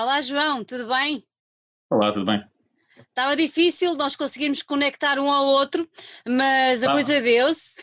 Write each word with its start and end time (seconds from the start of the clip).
Olá, 0.00 0.20
João, 0.20 0.64
tudo 0.64 0.86
bem? 0.88 1.26
Olá, 1.90 2.12
tudo 2.12 2.24
bem? 2.24 2.42
Estava 3.08 3.36
difícil 3.36 3.94
nós 3.96 4.16
conseguirmos 4.16 4.62
conectar 4.62 5.18
um 5.18 5.30
ao 5.30 5.44
outro, 5.46 5.88
mas 6.26 6.82
a 6.84 6.88
Ah. 6.90 6.92
coisa 6.92 7.20
deu-se. 7.20 7.76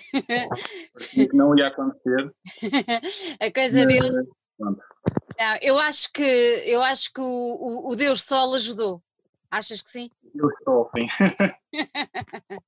que 1.12 1.30
não 1.34 1.56
ia 1.58 1.68
acontecer. 1.68 2.32
a 3.40 3.52
coisa 3.54 3.86
deu-se. 3.86 4.28
Pronto. 4.58 4.82
Não, 5.40 5.58
eu 5.62 5.78
acho 5.78 6.12
que, 6.12 6.24
eu 6.24 6.82
acho 6.82 7.14
que 7.14 7.22
o, 7.22 7.24
o- 7.24 7.92
o 7.92 7.96
Deus 7.96 8.24
Sol 8.24 8.56
ajudou. 8.56 9.02
Achas 9.52 9.82
que 9.82 9.92
sim? 9.92 10.10
Eu 10.36 10.50
estou, 10.50 10.90
sim. 10.96 11.08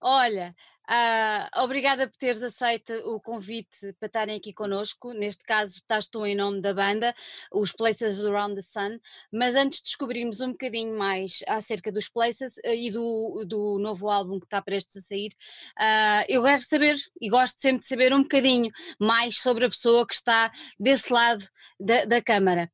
Olha, 0.00 0.54
ah, 0.88 1.48
obrigada 1.56 2.06
por 2.08 2.16
teres 2.16 2.42
aceito 2.42 2.92
o 3.04 3.20
convite 3.20 3.92
para 3.98 4.06
estarem 4.06 4.36
aqui 4.36 4.52
connosco. 4.52 5.12
Neste 5.12 5.44
caso, 5.44 5.76
estás 5.76 6.08
tu 6.08 6.24
em 6.24 6.34
nome 6.34 6.60
da 6.60 6.72
banda, 6.72 7.14
os 7.52 7.72
Places 7.72 8.24
Around 8.24 8.54
the 8.54 8.62
Sun. 8.62 8.98
Mas 9.32 9.56
antes 9.56 9.78
de 9.78 9.84
descobrirmos 9.84 10.40
um 10.40 10.52
bocadinho 10.52 10.96
mais 10.96 11.42
acerca 11.48 11.90
dos 11.90 12.08
Places 12.08 12.58
eh, 12.64 12.76
e 12.76 12.90
do, 12.90 13.44
do 13.46 13.78
novo 13.78 14.08
álbum 14.08 14.38
que 14.38 14.46
está 14.46 14.62
prestes 14.62 14.98
a 14.98 15.00
sair, 15.00 15.32
ah, 15.78 16.24
eu 16.28 16.42
quero 16.42 16.62
saber, 16.62 16.96
e 17.20 17.28
gosto 17.28 17.60
sempre 17.60 17.80
de 17.80 17.86
saber 17.86 18.12
um 18.12 18.22
bocadinho 18.22 18.70
mais 19.00 19.38
sobre 19.38 19.64
a 19.64 19.68
pessoa 19.68 20.06
que 20.06 20.14
está 20.14 20.52
desse 20.78 21.12
lado 21.12 21.44
da, 21.80 22.04
da 22.04 22.22
Câmara. 22.22 22.70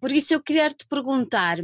Por 0.00 0.10
isso, 0.12 0.34
eu 0.34 0.42
queria 0.42 0.68
te 0.70 0.86
perguntar, 0.86 1.58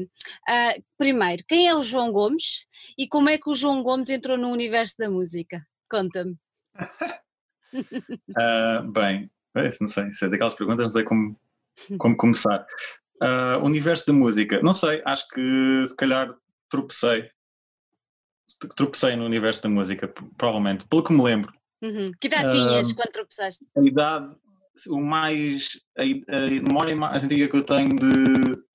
primeiro, 0.98 1.44
quem 1.48 1.68
é 1.68 1.74
o 1.74 1.82
João 1.82 2.12
Gomes? 2.12 2.66
E 2.98 3.06
como 3.08 3.28
é 3.28 3.38
que 3.38 3.48
o 3.48 3.54
João 3.54 3.82
Gomes 3.82 4.10
entrou 4.10 4.36
no 4.36 4.48
universo 4.48 4.96
da 4.98 5.08
música? 5.08 5.64
Conta-me. 5.88 6.36
Ah, 8.34 8.82
bem, 8.82 9.30
é, 9.54 9.68
não 9.78 9.88
sei, 9.88 10.10
se 10.14 10.24
é 10.24 10.28
daquelas 10.30 10.54
perguntas, 10.54 10.84
não 10.84 10.90
sei 10.90 11.04
como, 11.04 11.38
como 11.98 12.16
começar. 12.16 12.66
Ah, 13.20 13.58
universo 13.62 14.06
da 14.06 14.12
música, 14.14 14.62
não 14.62 14.72
sei, 14.72 15.02
acho 15.04 15.28
que 15.28 15.84
se 15.86 15.94
calhar 15.94 16.34
tropecei. 16.70 17.30
Tropecei 18.74 19.16
no 19.16 19.26
universo 19.26 19.62
da 19.62 19.68
música, 19.68 20.08
provavelmente, 20.38 20.86
pelo 20.88 21.04
que 21.04 21.12
me 21.12 21.22
lembro. 21.22 21.52
Uhum. 21.82 22.10
Que 22.18 22.26
idade 22.26 22.46
Ah, 22.46 22.50
tinhas 22.50 22.92
quando 22.92 23.12
tropeçaste? 23.12 23.66
A 23.76 23.82
idade, 23.82 24.34
o 24.88 25.00
mais. 25.00 25.78
A, 25.98 26.02
a 26.02 26.50
memória 26.50 26.96
mais 26.96 27.22
antiga 27.22 27.48
que 27.48 27.56
eu 27.56 27.64
tenho 27.64 27.96
de 27.98 28.67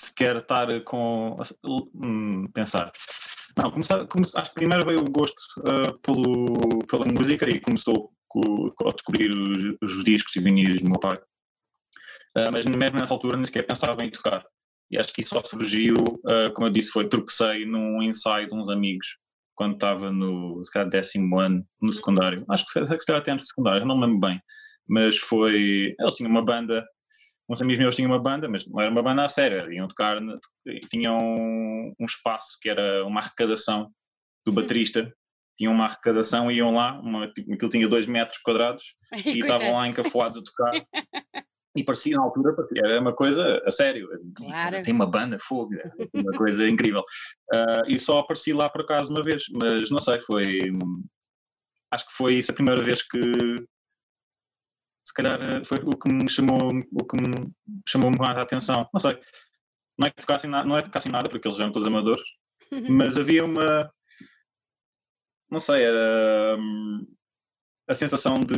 sequer 0.00 0.36
estar 0.36 0.80
com. 0.84 1.36
hum, 1.94 2.46
pensar. 2.52 2.92
Não, 3.56 3.70
começar, 3.70 4.06
comece- 4.06 4.38
acho 4.38 4.50
que 4.50 4.56
primeiro 4.56 4.86
veio 4.86 5.00
o 5.00 5.10
gosto 5.10 5.36
ah, 5.66 5.92
pelo, 6.02 6.78
pela 6.86 7.06
música 7.06 7.48
e 7.48 7.60
começou 7.60 8.10
co- 8.28 8.70
co- 8.76 8.88
a 8.88 8.92
descobrir 8.92 9.30
os, 9.30 9.76
os 9.82 10.04
discos 10.04 10.36
e 10.36 10.40
vinis 10.40 10.80
do 10.82 10.90
meu 10.90 11.00
pai. 11.00 11.18
Ah, 12.36 12.50
mas 12.52 12.66
mesmo 12.66 12.98
nessa 12.98 13.14
altura 13.14 13.36
nem 13.36 13.46
sequer 13.46 13.66
pensava 13.66 14.04
em 14.04 14.10
tocar. 14.10 14.44
E 14.90 14.98
acho 14.98 15.12
que 15.12 15.20
isso 15.22 15.30
só 15.30 15.42
surgiu, 15.42 15.96
ah, 16.28 16.50
como 16.54 16.66
eu 16.66 16.72
disse, 16.72 16.90
foi 16.90 17.08
tropecei 17.08 17.64
num 17.64 18.02
ensaio 18.02 18.48
de 18.48 18.54
uns 18.54 18.68
amigos 18.68 19.06
quando 19.54 19.74
estava 19.74 20.12
no 20.12 20.62
se 20.62 20.70
calhar, 20.70 20.90
décimo 20.90 21.40
ano 21.40 21.66
no 21.80 21.90
secundário. 21.90 22.44
Acho 22.50 22.64
que 22.66 22.72
se 22.72 23.06
calhar 23.06 23.22
até 23.22 23.32
antes 23.32 23.46
do 23.46 23.48
secundário, 23.48 23.86
não 23.86 23.96
me 23.98 24.06
lembro 24.06 24.20
bem. 24.20 24.40
Mas 24.88 25.16
foi. 25.16 25.94
Eles 25.98 26.14
tinham 26.14 26.30
uma 26.30 26.44
banda, 26.44 26.86
uns 27.48 27.62
amigos 27.62 27.82
meus 27.82 27.96
tinham 27.96 28.10
uma 28.10 28.18
banda, 28.18 28.48
mas 28.48 28.66
não 28.66 28.80
era 28.80 28.90
uma 28.90 29.02
banda 29.02 29.24
a 29.24 29.28
sério, 29.28 29.72
iam 29.72 29.88
tocar, 29.88 30.18
tinham 30.90 31.18
um 31.18 32.04
espaço 32.04 32.58
que 32.60 32.68
era 32.68 33.04
uma 33.06 33.20
arrecadação 33.20 33.90
do 34.44 34.52
baterista. 34.52 35.12
Tinham 35.58 35.72
uma 35.72 35.86
arrecadação 35.86 36.50
e 36.50 36.56
iam 36.56 36.70
lá, 36.70 37.00
uma, 37.00 37.32
tipo, 37.32 37.52
aquilo 37.52 37.70
tinha 37.70 37.88
dois 37.88 38.06
metros 38.06 38.38
quadrados 38.42 38.84
e 39.24 39.40
estavam 39.40 39.72
lá 39.72 39.88
encafuados 39.88 40.38
a 40.38 40.42
tocar. 40.42 40.72
E 41.76 41.84
parecia 41.84 42.16
na 42.16 42.22
altura, 42.22 42.56
era 42.74 42.98
uma 42.98 43.14
coisa 43.14 43.62
a 43.66 43.70
sério. 43.70 44.08
Claro. 44.34 44.82
Tem 44.82 44.94
uma 44.94 45.06
banda, 45.06 45.36
fogo, 45.38 45.74
é 45.74 46.08
uma 46.14 46.32
coisa 46.32 46.66
incrível. 46.66 47.04
Ah, 47.52 47.82
e 47.86 47.98
só 47.98 48.20
apareci 48.20 48.54
lá 48.54 48.70
por 48.70 48.80
acaso 48.80 49.12
uma 49.12 49.22
vez, 49.22 49.44
mas 49.52 49.90
não 49.90 49.98
sei, 49.98 50.18
foi. 50.22 50.58
Acho 51.92 52.06
que 52.06 52.14
foi 52.14 52.36
isso 52.36 52.50
a 52.50 52.54
primeira 52.54 52.82
vez 52.82 53.02
que. 53.02 53.20
Se 55.06 55.14
calhar 55.14 55.40
eh, 55.40 55.64
foi 55.64 55.78
o 55.84 55.96
que 55.96 56.12
me 56.12 56.28
chamou, 56.28 56.58
o 56.92 57.04
que 57.04 57.16
me 57.16 57.52
chamou 57.88 58.10
mais 58.10 58.36
a 58.36 58.42
atenção. 58.42 58.88
Não 58.92 59.00
sei. 59.00 59.18
Não 59.98 60.08
é 60.08 60.10
que 60.10 60.20
tocassem 60.20 60.50
nada, 60.50 60.68
não 60.68 60.76
é 60.76 60.82
que 60.82 60.88
tocassem 60.88 61.12
nada, 61.12 61.28
porque 61.28 61.46
eles 61.46 61.58
eram 61.60 61.72
todos 61.72 61.86
amadores, 61.86 62.22
mas 62.90 63.16
havia 63.16 63.44
uma. 63.44 63.90
Não 65.50 65.60
sei, 65.60 65.84
era. 65.84 66.56
hum, 66.58 67.06
a 67.88 67.94
sensação 67.94 68.40
de 68.40 68.56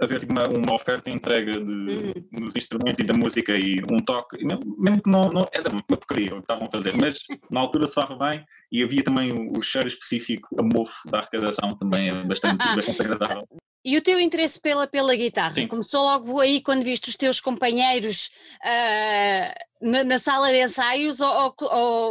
haver 0.00 0.20
tipo, 0.20 0.32
uma, 0.32 0.48
uma 0.48 0.74
oferta 0.74 1.10
e 1.10 1.12
entrega 1.12 1.60
de, 1.60 1.98
Uhum. 2.32 2.44
dos 2.44 2.54
instrumentos 2.54 3.00
e 3.00 3.04
da 3.04 3.14
música 3.14 3.56
e 3.56 3.82
um 3.90 3.98
toque, 3.98 4.44
mesmo, 4.44 4.76
mesmo 4.78 5.02
que 5.02 5.10
não, 5.10 5.32
não 5.32 5.46
era 5.52 5.68
uma 5.70 5.82
porcaria 5.82 6.30
o 6.30 6.36
que 6.36 6.40
estavam 6.42 6.68
a 6.68 6.70
fazer, 6.70 6.96
mas 6.96 7.18
na 7.50 7.60
altura 7.60 7.86
soava 7.86 8.16
bem 8.16 8.44
e 8.70 8.82
havia 8.82 9.02
também 9.02 9.32
o, 9.32 9.58
o 9.58 9.62
cheiro 9.62 9.88
específico 9.88 10.48
a 10.58 10.62
mofo 10.62 11.10
da 11.10 11.18
arrecadação 11.18 11.76
também 11.76 12.10
é 12.10 12.22
bastante, 12.22 12.58
bastante 12.76 13.00
agradável. 13.02 13.48
E 13.84 13.96
o 13.96 14.02
teu 14.02 14.18
interesse 14.20 14.60
pela, 14.60 14.86
pela 14.86 15.14
guitarra? 15.14 15.54
Sim. 15.54 15.66
Começou 15.68 16.02
logo 16.02 16.40
aí 16.40 16.60
quando 16.60 16.84
viste 16.84 17.08
os 17.08 17.16
teus 17.16 17.40
companheiros 17.40 18.30
ah, 18.62 19.54
na, 19.80 20.04
na 20.04 20.18
sala 20.18 20.50
de 20.50 20.62
ensaios 20.62 21.20
ou, 21.20 21.30
ou- 21.30 21.54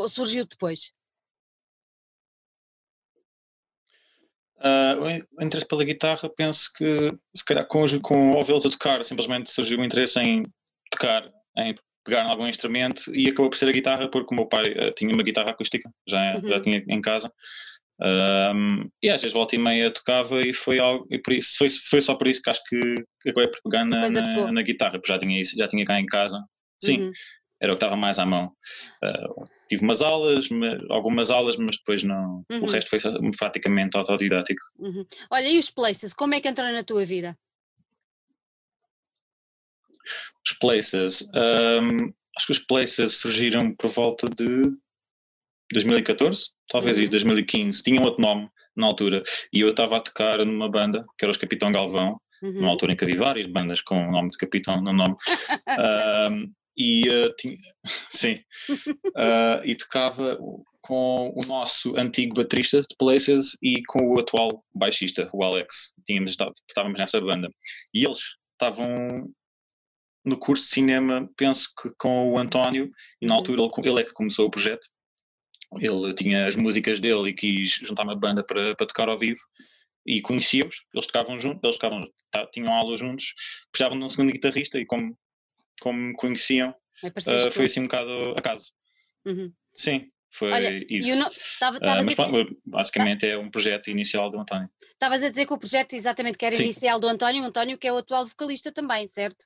ou 0.01 0.09
surgiu 0.09 0.45
depois? 0.45 0.91
Ah, 4.59 4.95
o 5.37 5.43
interesse 5.43 5.67
pela 5.67 5.83
guitarra, 5.83 6.29
penso 6.35 6.71
que 6.75 7.09
se 7.35 7.45
calhar 7.45 7.67
com, 7.67 7.85
com 8.01 8.31
ouvi-los 8.31 8.65
a 8.65 8.69
tocar, 8.71 9.03
simplesmente 9.05 9.51
surgiu 9.51 9.79
o 9.79 9.85
interesse 9.85 10.19
em 10.19 10.43
tocar, 10.89 11.29
em 11.57 11.75
pegar 12.03 12.25
em 12.25 12.29
algum 12.29 12.47
instrumento 12.47 13.13
e 13.13 13.27
acabou 13.27 13.49
por 13.51 13.57
ser 13.57 13.69
a 13.69 13.71
guitarra, 13.73 14.09
porque 14.09 14.33
o 14.33 14.37
meu 14.37 14.47
pai 14.47 14.65
ah, 14.79 14.91
tinha 14.93 15.13
uma 15.13 15.21
guitarra 15.23 15.51
acústica, 15.51 15.91
já, 16.07 16.39
já 16.41 16.55
Uhum. 16.55 16.61
tinha 16.61 16.83
em 16.87 17.01
casa. 17.01 17.31
Ahm, 18.01 18.87
e 19.01 19.09
às 19.09 19.21
vezes 19.21 19.33
volta 19.33 19.55
e 19.55 19.59
meia 19.59 19.91
tocava 19.91 20.41
e 20.41 20.53
foi 20.53 20.79
algo, 20.79 21.07
e 21.09 21.17
por 21.19 21.33
isso, 21.33 21.57
foi, 21.57 21.69
foi 21.69 22.01
só 22.01 22.15
por 22.15 22.27
isso 22.27 22.41
que 22.41 22.49
acho 22.49 22.61
que 22.69 22.79
que 23.21 23.29
acabei 23.29 23.47
por 23.49 23.61
pegar 23.63 23.85
na, 23.85 24.07
na, 24.09 24.51
na 24.51 24.61
guitarra, 24.61 24.93
porque 24.99 25.11
já 25.11 25.17
tinha 25.19 25.41
isso, 25.41 25.57
já 25.57 25.67
tinha 25.67 25.83
cá 25.83 25.99
em 25.99 26.05
casa. 26.05 26.43
Sim, 26.79 27.01
Uhum. 27.01 27.11
era 27.59 27.73
o 27.73 27.75
que 27.75 27.83
estava 27.83 27.95
mais 27.95 28.19
à 28.19 28.25
mão. 28.25 28.51
Ah, 29.03 29.27
tive 29.67 29.83
umas 29.83 30.01
aulas, 30.03 30.47
mas- 30.49 30.81
algumas 30.91 31.31
aulas, 31.31 31.57
mas 31.57 31.77
depois 31.77 32.03
não. 32.03 32.43
Uhum. 32.51 32.63
O 32.63 32.67
resto 32.67 32.89
foi 32.89 32.99
praticamente 33.37 33.97
autodidático. 33.97 34.61
Uhum. 34.77 35.05
Olha, 35.31 35.47
e 35.49 35.57
os 35.57 35.71
Places, 35.71 36.13
como 36.13 36.35
é 36.35 36.39
que 36.39 36.47
entrou 36.47 36.71
na 36.71 36.83
tua 36.83 37.03
vida? 37.03 37.35
Os 40.45 40.53
places. 40.57 41.27
ahm, 41.33 42.13
acho 42.37 42.45
que 42.45 42.51
os 42.53 42.59
places 42.59 43.17
surgiram 43.17 43.75
por 43.75 43.89
volta 43.89 44.27
de 44.29 44.71
2014, 45.71 46.51
talvez 46.67 46.97
Uhum. 46.97 47.03
isso, 47.03 47.11
2015. 47.11 47.83
Tinham 47.83 48.03
outro 48.03 48.21
nome 48.21 48.49
na 48.75 48.87
altura. 48.87 49.21
E 49.51 49.59
eu 49.61 49.69
estava 49.71 49.97
a 49.97 49.99
tocar 50.01 50.37
numa 50.45 50.69
banda, 50.69 51.05
que 51.17 51.25
era 51.25 51.31
os 51.31 51.37
Capitão 51.37 51.71
Galvão, 51.71 52.19
Uhum. 52.41 52.53
numa 52.53 52.69
altura 52.69 52.93
em 52.93 52.95
que 52.95 53.03
havia 53.03 53.17
várias 53.17 53.47
bandas 53.47 53.81
com 53.81 53.95
o 53.97 54.11
nome 54.11 54.29
de 54.29 54.37
Capitão 54.37 54.81
no 54.81 54.93
nome. 54.93 55.15
E 56.79 57.09
ah, 57.09 57.33
tinha, 57.39 57.57
sim, 58.11 58.39
Ah, 59.15 59.61
e 59.65 59.73
tocava 59.75 60.37
com 60.81 61.33
o 61.35 61.41
nosso 61.47 61.97
antigo 61.97 62.35
baterista 62.35 62.81
de 62.81 62.95
Places 62.99 63.57
e 63.63 63.81
com 63.87 64.07
o 64.13 64.19
atual 64.19 64.63
baixista, 64.75 65.27
o 65.33 65.43
Alex. 65.43 65.93
Tínhamos 66.05 66.31
estado, 66.31 66.53
estávamos 66.69 66.99
nessa 66.99 67.19
banda. 67.19 67.49
E 67.93 68.05
eles 68.05 68.19
estavam 68.53 69.27
no 70.23 70.37
curso 70.37 70.63
de 70.65 70.69
cinema, 70.69 71.27
penso 71.35 71.69
que 71.81 71.89
com 71.97 72.31
o 72.33 72.37
António, 72.37 72.91
e 73.21 73.25
na 73.25 73.33
Uhum. 73.33 73.39
altura 73.39 73.61
ele, 73.63 73.89
ele 73.89 73.99
é 74.01 74.03
que 74.03 74.13
começou 74.13 74.45
o 74.45 74.51
projeto. 74.51 74.87
Ele 75.79 76.13
tinha 76.13 76.45
as 76.45 76.55
músicas 76.55 76.99
dele 76.99 77.29
e 77.29 77.33
quis 77.33 77.71
juntar 77.75 78.03
uma 78.03 78.15
banda 78.15 78.43
para, 78.43 78.75
para 78.75 78.87
tocar 78.87 79.09
ao 79.09 79.17
vivo 79.17 79.39
e 80.05 80.21
conhecia-os, 80.21 80.83
eles 80.93 81.05
tocavam 81.05 81.39
juntos, 81.39 81.59
eles 81.63 81.75
tocavam, 81.75 82.09
tá- 82.31 82.47
tinham 82.47 82.71
aulas 82.73 82.99
juntos, 82.99 83.33
precisavam 83.71 83.97
de 83.99 84.05
um 84.05 84.09
segundo 84.09 84.31
guitarrista 84.31 84.79
e 84.79 84.85
como, 84.85 85.17
como 85.81 85.99
me 85.99 86.13
conheciam, 86.15 86.73
É 87.03 87.09
pareciste 87.09 87.51
foi 87.51 87.65
tu. 87.65 87.71
assim 87.71 87.79
um 87.81 87.83
bocado 87.83 88.33
a 88.37 88.41
caso. 88.41 88.71
Uhum. 89.25 89.51
Sim, 89.73 90.07
foi 90.31 90.53
Olha, 90.53 90.85
isso. 90.89 91.11
o 91.13 91.15
no- 91.17 91.29
tava- 91.59 91.77
Estavas 91.77 92.05
mas 92.05 92.15
dizer- 92.15 92.57
basicamente 92.65 93.27
é 93.27 93.37
um 93.37 93.49
projeto 93.51 93.89
inicial 93.89 94.31
do 94.31 94.39
António. 94.39 94.69
estavas 94.81 95.21
a 95.21 95.29
dizer 95.29 95.45
que 95.45 95.53
o 95.53 95.57
projeto 95.57 95.93
exatamente 95.93 96.37
que 96.37 96.45
era 96.45 96.55
Sim. 96.55 96.63
inicial 96.63 96.99
do 97.01 97.07
António, 97.09 97.43
o 97.43 97.45
António 97.45 97.77
que 97.77 97.85
é 97.87 97.91
o 97.91 97.97
atual 97.97 98.25
vocalista 98.25 98.71
também, 98.71 99.05
certo? 99.09 99.45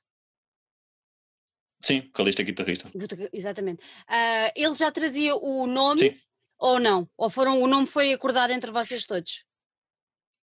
Sim, 1.82 2.02
vocalista 2.02 2.42
e 2.42 2.44
guitarrista. 2.44 2.90
Exatamente. 3.32 3.84
Ah, 4.08 4.52
ele 4.54 4.74
já 4.74 4.90
trazia 4.90 5.34
o 5.34 5.66
nome 5.66 6.00
Sim. 6.00 6.20
ou 6.58 6.78
não? 6.78 7.08
Ou 7.16 7.28
foram, 7.28 7.60
o 7.60 7.66
nome 7.66 7.86
foi 7.86 8.12
acordado 8.12 8.52
entre 8.52 8.70
vocês 8.70 9.04
todos? 9.04 9.44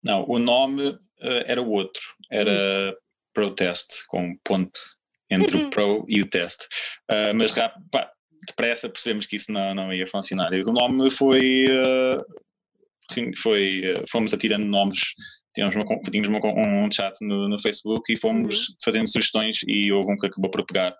Não, 0.03 0.25
o 0.27 0.39
nome 0.39 0.99
ah, 1.21 1.45
era 1.47 1.61
o 1.63 1.71
outro, 1.71 2.03
era 2.31 2.51
Hum. 2.51 2.97
Protest, 3.35 4.07
com 4.09 4.25
um 4.25 4.39
ponto 4.43 4.81
entre 5.31 5.59
o 5.59 5.71
Pro 5.71 6.07
e 6.09 6.23
o 6.23 6.29
Test. 6.29 6.67
Ah, 7.09 7.33
mas 7.35 7.53
pá, 7.53 8.11
depressa 8.47 8.89
percebemos 8.89 9.27
que 9.27 9.37
isso 9.37 9.53
não, 9.53 9.75
não 9.75 9.93
ia 9.93 10.07
funcionar. 10.07 10.53
E 10.53 10.63
o 10.63 10.73
nome 10.73 11.11
foi. 11.11 11.67
foi 13.37 13.95
fomos 14.11 14.35
atirando 14.35 14.65
nomes 14.65 15.01
tínhamos, 15.59 15.77
uma, 15.77 16.01
tínhamos 16.03 16.29
uma, 16.29 16.85
um 16.85 16.91
chat 16.91 17.15
no, 17.21 17.49
no 17.49 17.61
Facebook 17.61 18.13
e 18.13 18.17
fomos 18.17 18.69
uhum. 18.69 18.75
fazendo 18.85 19.09
sugestões 19.09 19.59
e 19.67 19.91
houve 19.93 20.13
um 20.13 20.17
que 20.17 20.27
acabou 20.27 20.51
por 20.51 20.65
pegar. 20.65 20.95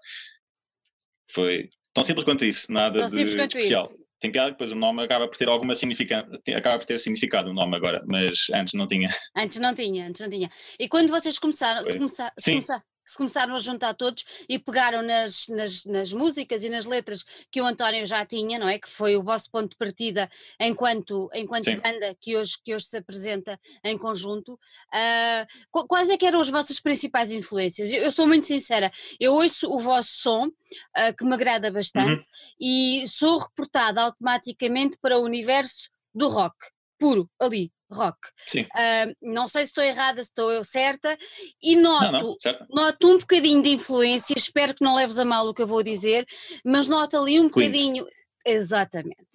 Foi 1.31 1.69
tão 1.95 2.05
simples 2.05 2.25
quanto 2.25 2.45
isso, 2.45 2.73
nada 2.73 3.01
tão 3.01 3.09
de 3.09 3.23
especial. 3.23 3.87
Isso. 3.87 4.09
Tem 4.21 4.33
piada 4.33 4.51
depois 4.51 4.73
o 4.73 4.75
nome 4.75 5.01
acaba 5.03 5.29
por 5.29 5.37
ter 5.37 5.49
alguma 5.49 5.77
significado, 5.77 6.41
acaba 6.57 6.79
por 6.79 6.87
ter 6.87 6.99
significado 6.99 7.51
o 7.51 7.55
nome 7.55 7.77
agora, 7.77 8.05
mas 8.09 8.47
antes 8.53 8.75
não 8.75 8.89
tinha. 8.89 9.09
Antes 9.37 9.59
não 9.59 9.73
tinha, 9.73 10.09
antes 10.09 10.21
não 10.21 10.29
tinha. 10.29 10.51
E 10.79 10.89
quando 10.89 11.11
vocês 11.11 11.39
começaram, 11.39 11.85
se, 11.85 11.97
começar, 11.97 12.33
se, 12.37 12.51
começar, 12.51 12.83
se 13.09 13.17
começaram 13.17 13.55
a 13.55 13.59
juntar 13.59 13.95
todos 13.95 14.25
e 14.47 14.59
pegaram 14.59 15.01
nas, 15.01 15.49
nas, 15.49 15.85
nas, 15.87 16.13
músicas 16.13 16.63
e 16.63 16.69
nas 16.69 16.85
letras 16.85 17.25
que 17.51 17.61
o 17.61 17.65
António 17.65 18.05
já 18.05 18.25
tinha, 18.27 18.59
não 18.59 18.69
é? 18.69 18.79
Que 18.79 18.89
foi 18.89 19.17
o 19.17 19.23
vosso 19.23 19.51
ponto 19.51 19.71
de 19.71 19.77
partida 19.77 20.29
enquanto, 20.61 21.31
enquanto 21.33 21.75
banda 21.81 22.15
que 22.21 22.37
hoje, 22.37 22.59
que 22.63 22.75
hoje 22.75 22.85
se 22.85 22.99
apresenta 22.99 23.59
em 23.83 23.97
conjunto. 23.97 24.53
Uh, 24.53 25.87
quais 25.89 26.11
é 26.11 26.19
que 26.19 26.27
eram 26.27 26.41
as 26.41 26.51
vossas 26.51 26.79
principais 26.81 27.33
influências? 27.33 27.91
Eu, 27.91 28.03
eu 28.03 28.13
sou 28.13 28.27
muito 28.27 28.45
sincera, 28.45 28.91
eu 29.19 29.33
ouço 29.35 29.73
o 29.73 29.79
vosso 29.79 30.11
som, 30.13 30.47
uh, 30.47 31.17
que 31.17 31.25
me 31.25 31.33
agrada 31.33 31.71
bastante, 31.71 32.27
uhum. 32.27 32.57
e 32.61 33.09
sou 33.09 33.39
reportada 33.39 34.03
automaticamente 34.03 34.99
para 35.01 35.19
o 35.19 35.23
universo 35.23 35.89
do 36.15 36.29
rock, 36.29 36.57
puro, 36.99 37.31
ali, 37.41 37.73
rock. 37.91 38.19
Sim. 38.47 38.63
Uh, 38.63 39.15
não 39.23 39.49
sei 39.49 39.65
se 39.65 39.71
estou 39.71 39.85
errada, 39.85 40.23
se 40.23 40.31
estou 40.31 40.51
eu 40.51 40.65
certa, 40.65 41.17
e 41.63 41.77
noto, 41.77 42.13
não, 42.13 42.21
não, 42.21 42.67
noto 42.71 43.09
um 43.09 43.19
bocadinho 43.19 43.63
de 43.63 43.71
influência, 43.71 44.35
espero 44.37 44.75
que 44.75 44.85
não 44.85 44.95
leves 44.95 45.19
a 45.19 45.25
mal 45.25 45.47
o 45.47 45.55
que 45.55 45.63
eu 45.63 45.67
vou 45.67 45.83
dizer, 45.83 46.27
mas 46.65 46.89
noto 46.89 47.17
ali 47.17 47.41
um 47.41 47.49
Queens. 47.49 47.69
bocadinho. 47.69 48.07
Exatamente. 48.45 49.27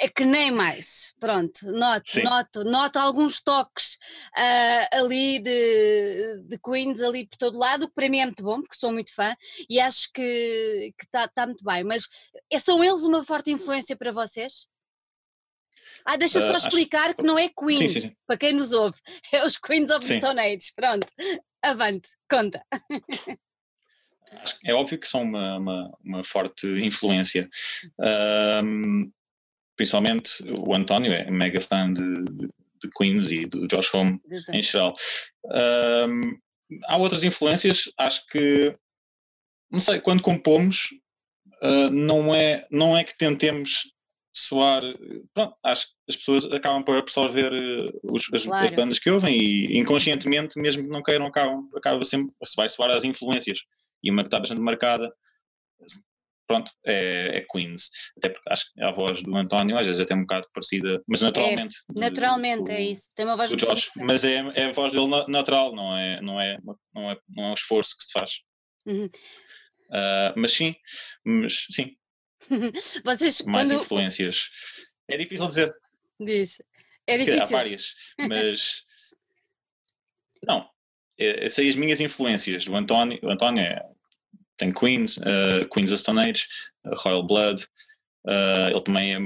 é 0.00 0.08
que 0.08 0.24
nem 0.24 0.50
mais, 0.50 1.14
pronto, 1.20 1.66
noto, 1.66 2.22
noto, 2.22 2.64
noto 2.64 2.98
alguns 2.98 3.40
toques 3.40 3.94
uh, 4.36 4.96
ali 4.98 5.38
de, 5.40 6.40
de 6.46 6.58
Queens 6.58 7.00
ali 7.00 7.26
por 7.26 7.36
todo 7.36 7.58
lado, 7.58 7.88
que 7.88 7.94
para 7.94 8.08
mim 8.08 8.18
é 8.18 8.26
muito 8.26 8.42
bom, 8.42 8.60
porque 8.60 8.76
sou 8.76 8.92
muito 8.92 9.14
fã 9.14 9.34
e 9.68 9.80
acho 9.80 10.10
que 10.12 10.92
está 11.00 11.28
tá 11.28 11.46
muito 11.46 11.64
bem, 11.64 11.84
mas 11.84 12.08
eh, 12.50 12.58
são 12.58 12.82
eles 12.82 13.02
uma 13.02 13.24
forte 13.24 13.50
influência 13.52 13.96
para 13.96 14.12
vocês? 14.12 14.66
Ah, 16.04 16.16
deixa 16.16 16.40
só 16.40 16.52
uh, 16.52 16.56
explicar 16.56 17.06
acho... 17.06 17.16
que 17.16 17.22
não 17.22 17.38
é 17.38 17.48
Queen, 17.48 17.76
sim, 17.76 17.88
sim, 17.88 18.00
sim. 18.00 18.16
para 18.26 18.36
quem 18.36 18.52
nos 18.52 18.72
ouve, 18.72 18.98
é 19.32 19.44
os 19.44 19.56
Queens 19.56 19.90
of 19.90 20.06
the 20.06 20.18
Stone 20.18 20.40
Age. 20.40 20.72
Pronto, 20.76 21.06
avante, 21.62 22.08
conta. 22.30 22.64
É 24.64 24.74
óbvio 24.74 24.98
que 24.98 25.08
são 25.08 25.22
uma, 25.22 25.58
uma, 25.58 25.98
uma 26.04 26.24
forte 26.24 26.66
influência. 26.66 27.48
Um, 28.62 29.10
principalmente 29.76 30.42
o 30.58 30.74
António 30.74 31.12
é 31.12 31.30
mega 31.30 31.60
fã 31.60 31.92
de, 31.92 32.24
de, 32.24 32.48
de 32.48 32.90
Queens 32.96 33.30
e 33.30 33.46
do 33.46 33.66
Josh 33.66 33.94
Home 33.94 34.20
em 34.52 34.62
geral. 34.62 34.94
Um, 36.08 36.38
há 36.86 36.96
outras 36.96 37.22
influências, 37.22 37.90
acho 37.98 38.26
que, 38.26 38.76
não 39.70 39.80
sei, 39.80 40.00
quando 40.00 40.22
compomos, 40.22 40.88
uh, 41.62 41.90
não, 41.90 42.34
é, 42.34 42.66
não 42.70 42.96
é 42.96 43.04
que 43.04 43.16
tentemos 43.16 43.93
soar. 44.34 44.82
Pronto, 45.32 45.56
acho 45.62 45.86
que 45.86 45.92
as 46.08 46.16
pessoas 46.16 46.44
acabam 46.46 46.84
por 46.84 46.96
absorver 46.96 47.52
eh, 47.52 47.90
os, 48.02 48.22
as, 48.32 48.44
claro. 48.44 48.66
as, 48.66 48.70
bandas 48.72 48.98
que 48.98 49.10
ouvem 49.10 49.36
e 49.36 49.78
inconscientemente, 49.78 50.58
mesmo 50.58 50.82
que 50.82 50.88
não 50.88 51.02
queiram, 51.02 51.26
acabam, 51.26 51.68
acaba 51.76 52.04
sempre, 52.04 52.34
se 52.44 52.56
vai 52.56 52.68
soar 52.68 52.90
as 52.90 53.04
influências. 53.04 53.60
E 54.02 54.10
uma 54.10 54.22
que 54.22 54.28
está 54.28 54.38
bastante 54.38 54.60
marcada, 54.60 55.10
pronto, 56.46 56.70
é, 56.84 57.38
é, 57.38 57.46
Queens. 57.50 57.90
Até 58.18 58.28
porque 58.28 58.50
acho 58.50 58.72
que 58.72 58.82
a 58.82 58.90
voz 58.90 59.22
do 59.22 59.34
António 59.36 59.78
às 59.78 59.86
vezes 59.86 60.00
é 60.00 60.04
até 60.04 60.14
um 60.14 60.22
bocado 60.22 60.48
parecida, 60.52 61.02
mas 61.08 61.22
naturalmente. 61.22 61.76
É, 61.96 62.00
naturalmente, 62.00 62.70
é 62.70 62.82
isso. 62.82 63.10
Tem 63.14 63.24
uma 63.24 63.36
voz 63.36 63.50
do 63.50 63.56
Josh, 63.56 63.90
mas 63.96 64.24
é, 64.24 64.36
é 64.54 64.66
a 64.66 64.72
voz 64.72 64.92
dele 64.92 65.06
natural, 65.28 65.74
não 65.74 65.96
é, 65.96 66.20
não, 66.20 66.40
é, 66.40 66.58
não, 66.94 67.10
é, 67.10 67.18
não 67.28 67.44
é 67.44 67.50
um 67.50 67.54
esforço 67.54 67.96
que 67.96 68.04
se 68.04 68.12
faz. 68.12 68.32
Uhum. 68.86 69.06
Uh, 69.90 70.32
mas 70.36 70.52
sim, 70.52 70.74
mas 71.24 71.66
sim, 71.70 71.96
Vocês, 73.04 73.42
Mais 73.42 73.68
quando... 73.68 73.80
influências. 73.80 74.50
É 75.08 75.16
difícil 75.16 75.46
dizer. 75.48 75.74
Diz. 76.20 76.62
É 77.06 77.18
difícil. 77.18 77.42
Há 77.42 77.46
várias, 77.46 77.94
mas. 78.18 78.84
não. 80.46 80.68
É, 81.16 81.48
sei 81.48 81.68
as 81.68 81.76
minhas 81.76 82.00
influências. 82.00 82.66
O 82.66 82.74
António, 82.74 83.20
o 83.22 83.30
António 83.30 83.62
é, 83.62 83.80
tem 84.56 84.72
Queens, 84.72 85.16
uh, 85.18 85.68
Queens 85.72 85.92
of 85.92 86.00
Stone 86.00 86.20
Age, 86.20 86.46
uh, 86.86 86.94
Royal 86.96 87.24
Blood. 87.24 87.64
Uh, 88.26 88.70
ele 88.70 88.80
também 88.80 89.14
é, 89.14 89.18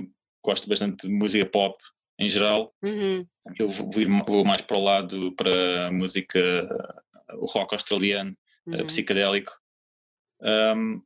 gosta 0.42 0.66
bastante 0.66 1.06
de 1.06 1.12
música 1.12 1.46
pop 1.46 1.82
em 2.18 2.28
geral. 2.28 2.74
Uhum. 2.82 3.26
Eu 3.58 3.70
vou, 3.70 3.90
vou, 4.26 4.44
mais 4.44 4.60
para 4.62 4.76
o 4.76 4.84
lado 4.84 5.32
para 5.36 5.86
a 5.86 5.92
música, 5.92 6.40
o 7.34 7.46
rock 7.46 7.74
australiano, 7.74 8.36
uhum. 8.66 8.86
psicadélico. 8.86 9.52
Um, 10.42 11.02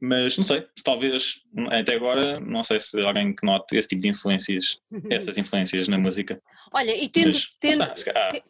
mas 0.00 0.36
não 0.38 0.44
sei, 0.44 0.66
talvez 0.82 1.42
até 1.70 1.94
agora, 1.94 2.40
não 2.40 2.64
sei 2.64 2.80
se 2.80 2.98
alguém 3.04 3.34
que 3.34 3.44
note 3.44 3.76
esse 3.76 3.88
tipo 3.88 4.02
de 4.02 4.08
influências, 4.08 4.78
essas 5.10 5.36
influências 5.36 5.88
na 5.88 5.98
música. 5.98 6.40
Olha, 6.72 6.96
e 6.96 7.08
tendo. 7.08 7.34
Mas, 7.34 7.50
tendo, 7.60 7.82
há, 7.82 7.92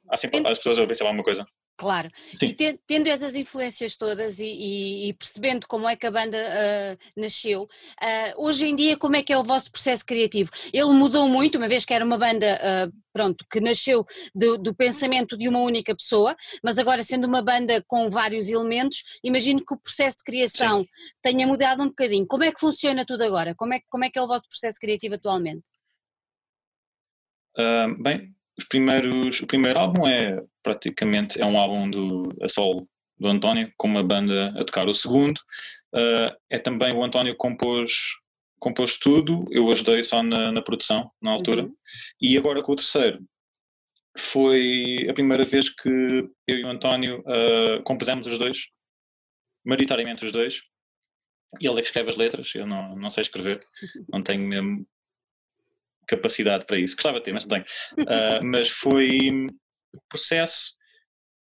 há, 0.08 0.16
sempre 0.16 0.38
tendo, 0.38 0.48
as 0.48 0.58
pessoas 0.58 0.78
a 0.78 0.82
ouvir 0.82 0.94
se 0.94 1.02
alguma 1.02 1.24
coisa. 1.24 1.46
Claro, 1.80 2.10
Sim. 2.34 2.48
e 2.48 2.78
tendo 2.86 3.06
essas 3.06 3.34
influências 3.34 3.96
todas 3.96 4.38
e, 4.38 4.44
e, 4.44 5.08
e, 5.08 5.14
percebendo 5.14 5.66
como 5.66 5.88
é 5.88 5.96
que 5.96 6.06
a 6.06 6.10
banda 6.10 6.36
uh, 6.36 6.98
nasceu, 7.18 7.62
uh, 7.62 8.44
hoje 8.44 8.66
em 8.66 8.76
dia 8.76 8.98
como 8.98 9.16
é 9.16 9.22
que 9.22 9.32
é 9.32 9.38
o 9.38 9.42
vosso 9.42 9.72
processo 9.72 10.04
criativo? 10.04 10.50
Ele 10.74 10.92
mudou 10.92 11.26
muito, 11.26 11.56
uma 11.56 11.68
vez 11.68 11.86
que 11.86 11.94
era 11.94 12.04
uma 12.04 12.18
banda, 12.18 12.60
uh, 12.86 12.92
pronto, 13.14 13.46
que 13.50 13.62
nasceu 13.62 14.04
do, 14.34 14.58
do, 14.58 14.74
pensamento 14.74 15.38
de 15.38 15.48
uma 15.48 15.60
única 15.60 15.96
pessoa, 15.96 16.36
mas 16.62 16.76
agora 16.76 17.02
sendo 17.02 17.26
uma 17.26 17.40
banda 17.40 17.82
com 17.88 18.10
vários 18.10 18.50
elementos, 18.50 19.02
imagino 19.24 19.64
que 19.64 19.72
o 19.72 19.80
processo 19.80 20.18
de 20.18 20.24
criação 20.24 20.80
Sim. 20.80 20.88
tenha 21.22 21.46
mudado 21.46 21.82
um 21.82 21.88
bocadinho. 21.88 22.26
Como 22.26 22.44
é 22.44 22.52
que 22.52 22.60
funciona 22.60 23.06
tudo 23.06 23.24
agora? 23.24 23.54
Como 23.54 23.72
é, 23.72 23.80
como 23.88 24.04
é 24.04 24.10
que 24.10 24.18
é 24.18 24.22
o 24.22 24.28
vosso 24.28 24.44
processo 24.46 24.78
criativo 24.78 25.14
atualmente? 25.14 25.64
bem, 27.98 28.34
os 28.58 28.64
primeiros, 28.66 29.40
o 29.40 29.46
primeiro 29.46 29.80
álbum 29.80 30.06
é 30.06 30.42
praticamente 30.62 31.40
é 31.40 31.46
um 31.46 31.58
álbum 31.58 31.90
do 31.90 32.28
a 32.42 32.48
solo 32.48 32.88
do 33.18 33.28
António 33.28 33.72
com 33.76 33.88
uma 33.88 34.02
banda 34.02 34.48
a 34.58 34.64
tocar. 34.64 34.88
O 34.88 34.94
segundo 34.94 35.38
uh, 35.94 36.34
é 36.48 36.58
também 36.58 36.94
o 36.94 37.04
António 37.04 37.36
compôs 37.36 38.18
compôs 38.58 38.98
tudo, 38.98 39.46
eu 39.50 39.70
ajudei 39.70 40.02
só 40.02 40.22
na, 40.22 40.52
na 40.52 40.60
produção 40.60 41.10
na 41.20 41.30
altura 41.30 41.62
uhum. 41.62 41.74
e 42.20 42.36
agora 42.36 42.62
com 42.62 42.72
o 42.72 42.76
terceiro 42.76 43.24
foi 44.18 45.06
a 45.08 45.14
primeira 45.14 45.44
vez 45.44 45.70
que 45.70 45.88
eu 45.88 46.58
e 46.58 46.64
o 46.64 46.68
António 46.68 47.20
uh, 47.20 47.82
compusemos 47.84 48.26
os 48.26 48.38
dois, 48.38 48.66
maioritariamente 49.64 50.24
os 50.24 50.32
dois. 50.32 50.62
Ele 51.60 51.72
é 51.72 51.76
que 51.76 51.88
escreve 51.88 52.10
as 52.10 52.16
letras, 52.16 52.54
eu 52.54 52.66
não, 52.66 52.94
não 52.96 53.08
sei 53.08 53.22
escrever, 53.22 53.58
não 54.12 54.22
tenho 54.22 54.42
mesmo 54.42 54.86
capacidade 56.06 56.66
para 56.66 56.78
isso. 56.78 56.96
Gostava 56.96 57.18
de 57.18 57.24
ter, 57.24 57.32
mas 57.32 57.46
não 57.46 57.50
tenho. 57.50 57.64
Uh, 58.06 58.44
mas 58.44 58.68
foi 58.68 59.46
o 59.94 60.00
processo. 60.08 60.74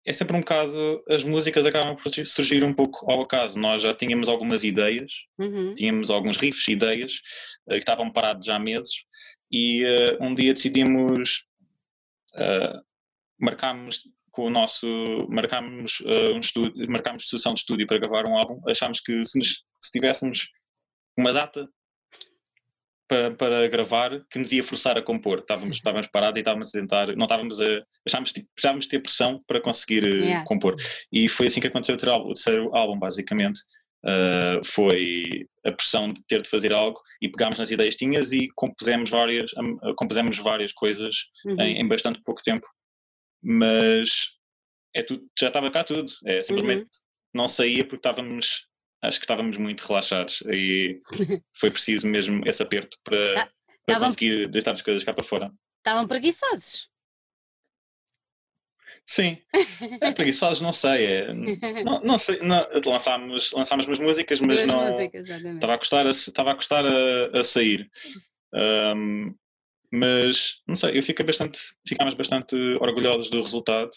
É 0.07 0.13
sempre 0.13 0.37
um 0.37 0.41
bocado. 0.41 1.03
As 1.09 1.25
músicas 1.25 1.67
acabam 1.67 1.95
por 1.95 2.11
surgir 2.27 2.65
um 2.65 2.73
pouco 2.73 3.11
ao 3.11 3.23
acaso. 3.23 3.59
Nós 3.59 3.83
já 3.83 3.95
tínhamos 3.95 4.29
algumas 4.29 4.65
ideias, 4.65 5.13
uhum. 5.39 5.75
tínhamos 5.75 6.11
alguns 6.11 6.37
riffs, 6.37 6.67
ideias, 6.69 7.21
uh, 7.67 7.73
que 7.73 7.79
estavam 7.79 8.11
parados 8.11 8.47
já 8.47 8.57
há 8.57 8.59
meses, 8.59 9.05
e 9.51 9.85
uh, 9.85 10.25
um 10.25 10.35
dia 10.35 10.55
decidimos. 10.55 11.47
marcámos 13.39 14.01
com 14.31 14.47
o 14.47 14.51
nosso. 14.51 14.87
marcámos 15.29 16.01
um 16.35 16.41
estúdio, 16.41 16.91
marcámos 16.91 17.29
sessão 17.29 17.53
de 17.53 17.61
estúdio 17.61 17.87
para 17.87 17.99
gravar 17.99 18.27
um 18.27 18.39
álbum. 18.39 18.61
Achámos 18.69 19.01
que 19.01 19.25
se, 19.27 19.39
nos, 19.39 19.65
se 19.81 19.91
tivéssemos 19.93 20.49
uma 21.19 21.33
data 21.33 21.69
para, 23.11 23.35
para 23.35 23.67
gravar 23.67 24.25
que 24.31 24.39
nos 24.39 24.53
ia 24.53 24.63
forçar 24.63 24.97
a 24.97 25.03
compor. 25.03 25.41
Estávamos, 25.41 25.77
estávamos 25.83 26.07
parados 26.07 26.39
e 26.39 26.41
estávamos 26.41 26.69
a 26.69 26.79
tentar, 26.79 27.17
não 27.17 27.25
estávamos 27.25 27.61
a. 27.61 27.83
Achámos 28.07 28.31
que 28.31 28.47
precisávamos 28.55 28.87
ter 28.87 29.01
pressão 29.01 29.43
para 29.49 29.61
conseguir 29.61 30.05
eh, 30.05 30.25
yeah. 30.25 30.45
compor. 30.45 30.77
E 31.13 31.29
foi 31.29 31.49
assim 31.49 31.61
que 31.61 31.67
aconteceu 31.67 31.97
o 31.97 31.99
terceiro 31.99 32.75
álbum, 32.75 32.99
basicamente. 32.99 33.61
Uh, 34.03 34.65
foi 34.65 35.47
a 35.63 35.73
pressão 35.73 36.11
de 36.11 36.23
ter 36.27 36.41
de 36.41 36.49
fazer 36.49 36.73
algo 36.73 36.99
e 37.21 37.29
pegámos 37.29 37.59
nas 37.59 37.71
ideias 37.71 37.97
tinhas 37.97 38.33
e 38.33 38.49
compusemos 38.55 39.11
várias, 39.11 39.51
um, 39.59 39.77
compusemos 39.95 40.39
várias 40.39 40.73
coisas 40.73 41.15
uhum. 41.45 41.61
em, 41.61 41.81
em, 41.83 41.89
bastante 41.89 42.19
pouco 42.25 42.41
tempo. 42.43 42.67
Mas 43.43 44.39
é 44.95 45.03
tudo, 45.03 45.23
já 45.39 45.49
estava 45.49 45.71
cá 45.71 45.85
tudo. 45.85 46.11
É 46.25 46.43
simplesmente 46.43 46.83
uhum. 46.83 46.89
não 47.35 47.49
saía 47.49 47.85
porque 47.85 48.09
estávamos 48.09 48.70
acho 49.03 49.19
que 49.19 49.25
estávamos 49.25 49.57
muito 49.57 49.81
relaxados 49.87 50.43
e 50.47 51.01
foi 51.53 51.71
preciso 51.71 52.07
mesmo 52.07 52.43
esse 52.47 52.63
aperto 52.63 52.99
para, 53.03 53.43
ah, 53.43 53.49
para 53.87 54.01
conseguir 54.01 54.49
deitar 54.49 54.75
as 54.75 54.83
coisas 54.83 55.05
cá 55.05 55.13
para 55.13 55.25
fora. 55.25 55.53
Estavam 55.79 56.07
preguiçosos. 56.07 56.89
Sim, 59.07 59.39
é, 60.01 60.13
preguiçosos 60.13 60.61
não 60.61 60.73
sei, 60.73 61.07
é, 61.07 61.33
não, 61.83 62.01
não, 62.01 62.19
sei, 62.19 62.39
não, 62.41 62.65
lançámos, 62.87 63.51
lançámos 63.53 63.87
umas 63.87 63.99
músicas, 63.99 64.41
mas 64.41 64.59
Duas 64.59 64.69
não 64.69 64.85
músicas, 64.85 65.29
estava 65.29 65.75
a 65.75 65.79
custar 65.79 66.07
a, 66.07 66.11
estava 66.11 66.51
a, 66.53 66.55
custar 66.55 66.85
a, 66.87 67.41
a 67.41 67.43
sair. 67.43 67.91
Um, 68.55 69.35
Mas, 69.93 70.63
não 70.67 70.77
sei, 70.77 70.97
eu 70.97 71.03
fico 71.03 71.25
bastante, 71.25 71.59
ficámos 71.87 72.15
bastante 72.15 72.55
orgulhosos 72.81 73.29
do 73.29 73.41
resultado 73.41 73.91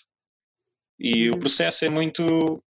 e 1.00 1.30
uhum. 1.30 1.36
o 1.36 1.40
processo 1.40 1.86
é 1.86 1.90
muito. 1.90 2.64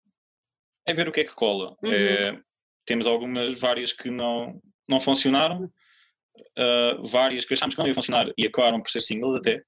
É 0.85 0.93
ver 0.93 1.07
o 1.07 1.11
que 1.11 1.21
é 1.21 1.23
que 1.23 1.33
cola. 1.33 1.75
Uhum. 1.83 1.91
É, 1.91 2.39
temos 2.85 3.05
algumas, 3.05 3.59
várias 3.59 3.93
que 3.93 4.09
não, 4.09 4.61
não 4.89 4.99
funcionaram, 4.99 5.65
uh, 5.65 7.03
várias 7.03 7.45
que 7.45 7.53
achámos 7.53 7.75
que 7.75 7.81
não 7.81 7.87
iam 7.87 7.95
funcionar 7.95 8.31
e 8.37 8.45
acabaram 8.45 8.81
por 8.81 8.89
ser 8.89 9.01
singles 9.01 9.37
até, 9.37 9.63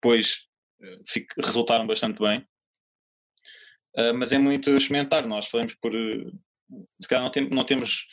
pois 0.00 0.46
uh, 0.80 1.42
resultaram 1.44 1.86
bastante 1.86 2.18
bem. 2.18 2.46
Uh, 3.96 4.14
mas 4.14 4.32
é 4.32 4.38
muito 4.38 4.70
experimentar, 4.70 5.26
nós 5.26 5.46
falamos 5.46 5.74
por. 5.74 5.92
se 5.92 7.08
calhar 7.08 7.24
não, 7.24 7.30
tem, 7.30 7.48
não 7.48 7.64
temos 7.64 8.06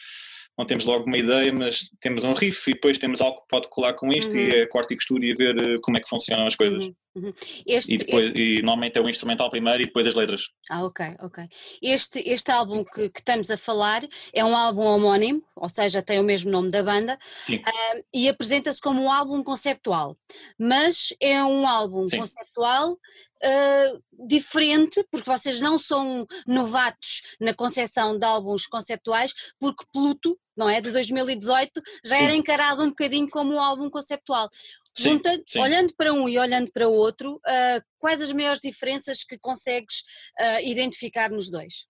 não 0.58 0.66
temos 0.66 0.86
logo 0.86 1.06
uma 1.06 1.18
ideia, 1.18 1.52
mas 1.52 1.90
temos 2.00 2.24
um 2.24 2.34
riff 2.34 2.70
e 2.70 2.74
depois 2.74 2.98
temos 2.98 3.20
algo 3.22 3.42
que 3.42 3.48
pode 3.50 3.70
colar 3.70 3.94
com 3.94 4.12
isto 4.12 4.32
uhum. 4.32 4.38
e 4.38 4.50
é 4.52 4.68
corte 4.68 4.94
e 4.94 4.98
costura 4.98 5.26
e 5.26 5.34
ver 5.34 5.56
eh, 5.58 5.78
como 5.82 5.98
é 5.98 6.00
que 6.00 6.08
funcionam 6.08 6.48
as 6.48 6.56
coisas. 6.56 6.86
Uhum. 6.86 6.96
Uhum. 7.16 7.34
Este, 7.66 7.94
e, 7.94 7.98
depois, 7.98 8.26
este... 8.26 8.40
e 8.40 8.62
normalmente 8.62 8.98
é 8.98 9.02
o 9.02 9.10
instrumental 9.10 9.50
primeiro 9.50 9.82
e 9.82 9.86
depois 9.86 10.06
as 10.06 10.16
letras. 10.16 10.50
Ah, 10.70 10.84
ok, 10.84 11.16
ok. 11.22 11.48
Este, 11.82 12.20
este 12.20 12.52
álbum 12.52 12.84
que, 12.84 13.10
que 13.10 13.20
estamos 13.20 13.50
a 13.50 13.58
falar 13.58 14.06
é 14.34 14.44
um 14.44 14.56
álbum 14.56 14.84
homónimo, 14.84 15.42
ou 15.56 15.70
seja, 15.70 16.02
tem 16.02 16.20
o 16.20 16.24
mesmo 16.24 16.52
nome 16.52 16.70
da 16.70 16.84
banda, 16.84 17.18
uh, 17.50 18.04
e 18.14 18.28
apresenta-se 18.28 18.82
como 18.82 19.02
um 19.02 19.12
álbum 19.12 19.42
conceptual, 19.44 20.18
mas 20.60 21.14
é 21.22 21.42
um 21.44 21.66
álbum 21.68 22.06
Sim. 22.08 22.20
conceptual 22.20 22.98
Uh, 23.44 24.02
diferente, 24.28 25.06
porque 25.12 25.30
vocês 25.30 25.60
não 25.60 25.78
são 25.78 26.26
novatos 26.48 27.22
na 27.40 27.54
concepção 27.54 28.18
de 28.18 28.26
álbuns 28.26 28.66
conceptuais, 28.66 29.34
porque 29.60 29.86
Pluto, 29.92 30.40
não 30.56 30.70
é, 30.70 30.82
de 30.82 30.92
2018, 30.92 31.82
já 32.04 32.18
sim. 32.18 32.24
era 32.24 32.34
encarado 32.34 32.84
um 32.84 32.90
bocadinho 32.90 33.30
como 33.30 33.54
um 33.54 33.60
álbum 33.60 33.90
conceptual. 33.90 34.50
Sim, 34.96 35.20
sim. 35.46 35.60
Olhando 35.60 35.94
para 35.96 36.14
um 36.14 36.30
e 36.30 36.40
olhando 36.40 36.72
para 36.72 36.88
o 36.88 36.94
outro, 36.94 37.36
uh, 37.36 37.84
quais 38.00 38.22
as 38.22 38.32
maiores 38.32 38.62
diferenças 38.62 39.24
que 39.24 39.38
consegues 39.38 40.02
uh, 40.40 40.62
identificar 40.64 41.30
nos 41.30 41.50
dois? 41.50 41.86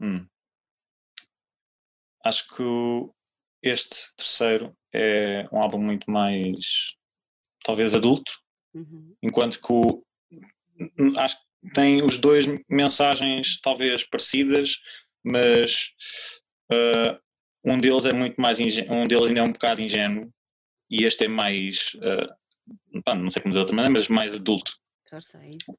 Hum. 0.00 0.26
Acho 2.22 2.46
que 2.54 3.10
este 3.62 4.14
terceiro 4.16 4.76
é 4.92 5.48
um 5.52 5.62
álbum 5.62 5.78
muito 5.78 6.10
mais, 6.10 6.94
talvez, 7.64 7.94
adulto, 7.94 8.32
uhum. 8.74 9.16
enquanto 9.22 9.60
que 9.60 9.72
o, 9.72 10.02
acho 11.18 11.36
que 11.36 11.70
tem 11.74 12.02
os 12.02 12.18
dois 12.18 12.46
mensagens 12.68 13.60
talvez 13.60 14.04
parecidas, 14.04 14.76
mas 15.24 15.92
uh, 16.72 17.18
um 17.64 17.80
deles 17.80 18.06
é 18.06 18.12
muito 18.12 18.40
mais 18.40 18.58
um 18.58 19.06
deles 19.06 19.26
ainda 19.26 19.40
é 19.40 19.42
um 19.42 19.52
bocado 19.52 19.80
ingênuo 19.80 20.32
e 20.90 21.04
este 21.04 21.24
é 21.24 21.28
mais, 21.28 21.94
uh, 21.96 23.02
pá, 23.04 23.14
não 23.14 23.30
sei 23.30 23.42
como 23.42 23.52
dizer 23.52 23.58
de 23.58 23.58
outra 23.58 23.76
maneira, 23.76 23.92
mas 23.92 24.08
mais 24.08 24.34
adulto. 24.34 24.72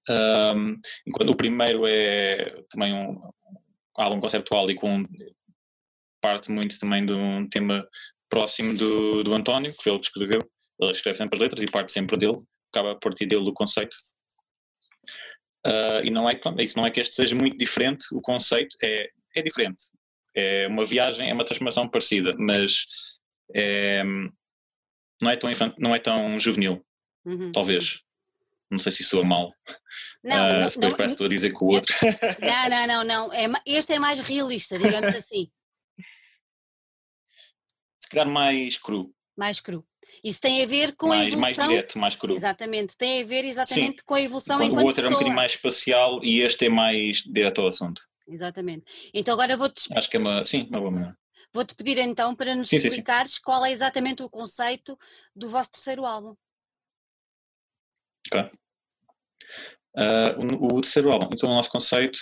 Um, 0.09 0.77
enquanto 1.07 1.29
o 1.29 1.37
primeiro 1.37 1.87
é 1.87 2.63
também 2.69 2.93
um, 2.93 3.21
álbum 3.95 4.19
conceptual 4.19 4.69
e 4.69 4.75
com 4.75 5.05
parte 6.21 6.51
muito 6.51 6.79
também 6.79 7.05
de 7.05 7.13
um 7.13 7.47
tema 7.47 7.87
próximo 8.29 8.75
do, 8.77 9.23
do 9.23 9.33
António, 9.33 9.71
que 9.71 9.83
foi 9.83 9.91
ele 9.91 9.99
que 9.99 10.07
escreveu. 10.07 10.41
Ele 10.79 10.91
escreve 10.91 11.17
sempre 11.17 11.37
as 11.37 11.41
letras 11.41 11.61
e 11.61 11.71
parte 11.71 11.91
sempre 11.91 12.17
dele, 12.17 12.37
acaba 12.69 12.91
a 12.91 12.95
partir 12.95 13.25
dele 13.25 13.43
do 13.43 13.53
conceito. 13.53 13.95
Uh, 15.65 16.03
e 16.03 16.09
não 16.09 16.27
é, 16.27 16.39
isso 16.59 16.77
não 16.77 16.85
é 16.85 16.91
que 16.91 16.99
este 16.99 17.15
seja 17.15 17.35
muito 17.35 17.57
diferente, 17.57 18.07
o 18.13 18.21
conceito 18.21 18.75
é, 18.83 19.09
é 19.35 19.41
diferente. 19.41 19.83
É 20.35 20.67
uma 20.67 20.85
viagem, 20.85 21.29
é 21.29 21.33
uma 21.33 21.43
transformação 21.43 21.87
parecida, 21.87 22.33
mas 22.37 22.85
é, 23.53 24.03
não 25.21 25.29
é 25.29 25.35
tão, 25.35 25.49
infant, 25.51 25.75
não 25.77 25.93
é 25.93 25.99
tão 25.99 26.39
juvenil, 26.39 26.85
uhum. 27.25 27.51
talvez. 27.51 28.01
Não 28.69 28.79
sei 28.79 28.91
se 28.91 29.03
soa 29.03 29.23
mal. 29.23 29.53
Não, 30.23 30.35
uh, 30.35 30.53
não, 30.53 30.67
depois 30.67 30.75
não, 30.77 30.91
parece 30.91 30.97
que 30.97 31.05
estou 31.05 31.25
a 31.25 31.29
dizer 31.29 31.51
com 31.51 31.65
o 31.65 31.73
outro. 31.73 31.93
Não, 32.39 32.69
não, 32.69 32.87
não, 32.87 33.03
não. 33.03 33.33
É, 33.33 33.47
este 33.65 33.93
é 33.93 33.99
mais 33.99 34.19
realista, 34.21 34.77
digamos 34.77 35.13
assim. 35.13 35.51
Se 37.99 38.09
calhar 38.09 38.29
mais 38.29 38.77
cru. 38.77 39.13
Mais 39.35 39.59
cru. 39.59 39.85
Isso 40.23 40.39
tem 40.39 40.63
a 40.63 40.65
ver 40.65 40.95
com 40.95 41.09
mais, 41.09 41.21
a 41.21 41.27
evolução. 41.27 41.65
Mais 41.65 41.69
direto, 41.69 41.99
mais 41.99 42.15
cru. 42.15 42.33
Exatamente, 42.33 42.97
tem 42.97 43.21
a 43.21 43.25
ver 43.25 43.45
exatamente 43.45 43.99
Sim. 43.99 44.05
com 44.05 44.13
a 44.13 44.21
evolução 44.21 44.63
Enquanto 44.63 44.83
O 44.83 44.87
outro 44.87 44.95
pessoa. 44.95 45.05
é 45.05 45.09
um 45.09 45.13
bocadinho 45.13 45.35
mais 45.35 45.51
espacial 45.53 46.23
e 46.23 46.39
este 46.39 46.65
é 46.65 46.69
mais 46.69 47.23
direto 47.23 47.61
ao 47.61 47.67
assunto. 47.67 48.01
Exatamente. 48.31 49.11
Então 49.13 49.33
agora 49.33 49.57
vou-te. 49.57 49.89
Acho 49.95 50.09
que 50.09 50.17
é 50.17 50.19
uma. 50.19 50.45
Sim, 50.45 50.67
uma 50.69 50.79
boa 50.79 50.91
maneira. 50.91 51.17
Vou-te 51.53 51.75
pedir 51.75 51.97
então 51.97 52.35
para 52.35 52.55
nos 52.55 52.69
sim, 52.69 52.77
explicares 52.77 53.31
sim, 53.31 53.37
sim. 53.37 53.43
qual 53.43 53.65
é 53.65 53.71
exatamente 53.71 54.23
o 54.23 54.29
conceito 54.29 54.97
do 55.35 55.49
vosso 55.49 55.71
terceiro 55.71 56.05
álbum. 56.05 56.35
Ok. 58.27 58.49
Uh, 59.93 60.55
o, 60.61 60.77
o, 60.77 60.81
terceiro 60.81 61.11
álbum, 61.11 61.27
então 61.33 61.49
o 61.49 61.53
nosso 61.53 61.69
conceito 61.69 62.19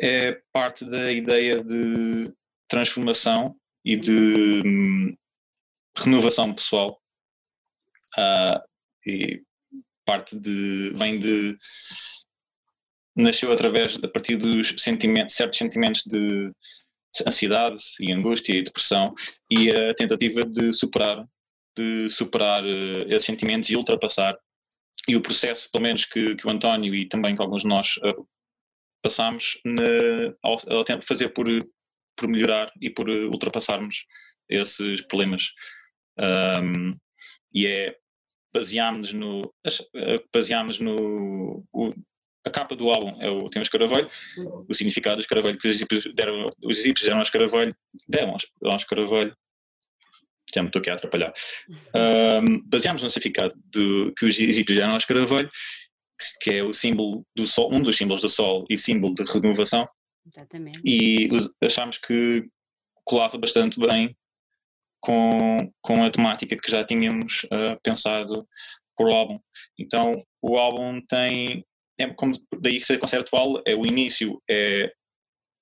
é 0.00 0.42
parte 0.52 0.84
da 0.84 1.12
ideia 1.12 1.62
de 1.62 2.32
transformação 2.66 3.56
e 3.84 3.96
de 3.96 4.62
hum, 4.66 5.16
renovação 5.96 6.52
pessoal. 6.52 7.00
Uh, 8.18 8.60
e 9.06 9.44
parte 10.04 10.38
de. 10.38 10.92
vem 10.94 11.18
de. 11.18 11.56
Nasceu 13.20 13.52
através, 13.52 13.98
a 14.02 14.08
partir 14.08 14.36
dos 14.36 14.74
sentimentos, 14.78 15.34
certos 15.34 15.58
sentimentos 15.58 16.02
de 16.06 16.50
ansiedade 17.26 17.82
e 18.00 18.12
angústia 18.12 18.54
e 18.54 18.62
depressão 18.62 19.14
e 19.50 19.70
a 19.70 19.94
tentativa 19.94 20.44
de 20.44 20.72
superar 20.72 21.26
de 21.76 22.08
superar 22.10 22.64
uh, 22.64 23.02
esses 23.08 23.24
sentimentos 23.24 23.70
e 23.70 23.76
ultrapassar. 23.76 24.36
E 25.08 25.16
o 25.16 25.22
processo 25.22 25.70
pelo 25.70 25.84
menos 25.84 26.04
que, 26.04 26.36
que 26.36 26.46
o 26.46 26.50
António 26.50 26.94
e 26.94 27.08
também 27.08 27.34
que 27.34 27.42
alguns 27.42 27.62
de 27.62 27.68
nós 27.68 27.96
uh, 27.98 28.28
passámos 29.02 29.58
ao, 30.42 30.52
ao 30.52 30.84
fazer 31.02 31.30
por, 31.30 31.46
por 32.16 32.28
melhorar 32.28 32.70
e 32.80 32.90
por 32.90 33.08
ultrapassarmos 33.08 34.04
esses 34.48 35.00
problemas. 35.02 35.52
Um, 36.18 36.96
e 37.54 37.66
é 37.66 37.96
baseámos 38.52 39.12
no 39.12 39.54
baseámos 40.34 40.80
no 40.80 41.64
a 42.44 42.50
capa 42.50 42.74
do 42.74 42.90
álbum 42.90 43.20
é 43.20 43.28
o, 43.28 43.48
tem 43.48 43.60
um 43.60 43.62
escaravelho, 43.62 44.10
o 44.68 44.74
significado 44.74 45.16
do 45.16 45.22
escaravelho 45.22 45.58
que 45.58 45.68
os 45.68 45.74
egípcios 45.74 46.14
deram, 46.14 46.46
os 46.62 46.78
egípcios 46.78 47.06
deram 47.06 47.18
ao 47.18 47.22
escaravelho, 47.22 47.74
deram 48.08 48.36
ao 48.64 48.76
escaravelho, 48.76 49.36
já 50.54 50.62
me 50.62 50.68
estou 50.68 50.80
aqui 50.80 50.90
a 50.90 50.94
atrapalhar. 50.94 51.32
Um, 51.94 52.62
baseámos 52.68 53.02
no 53.02 53.10
significado 53.10 53.54
do, 53.66 54.12
que 54.16 54.26
os 54.26 54.38
egípcios 54.38 54.78
deram 54.78 54.92
ao 54.92 54.98
escaravelho, 54.98 55.50
que 56.40 56.50
é 56.50 56.62
o 56.62 56.72
símbolo 56.72 57.24
do 57.34 57.46
sol, 57.46 57.72
um 57.72 57.82
dos 57.82 57.96
símbolos 57.96 58.22
do 58.22 58.28
sol 58.28 58.64
e 58.68 58.76
símbolo 58.76 59.14
de 59.14 59.24
renovação. 59.24 59.88
Exatamente. 60.26 60.80
E 60.84 61.28
os, 61.32 61.52
achámos 61.62 61.98
que 61.98 62.46
colava 63.04 63.38
bastante 63.38 63.78
bem 63.80 64.16
com, 65.00 65.72
com 65.80 66.04
a 66.04 66.10
temática 66.10 66.56
que 66.56 66.70
já 66.70 66.84
tínhamos 66.84 67.44
uh, 67.44 67.80
pensado 67.82 68.46
para 68.96 69.06
o 69.06 69.14
álbum. 69.14 69.38
Então, 69.78 70.22
o 70.42 70.58
álbum 70.58 71.00
tem 71.08 71.64
é 72.00 72.14
como 72.14 72.34
daí 72.60 72.82
ser 72.82 72.98
conceptual 72.98 73.62
é 73.66 73.74
o 73.74 73.84
início, 73.84 74.42
é 74.48 74.90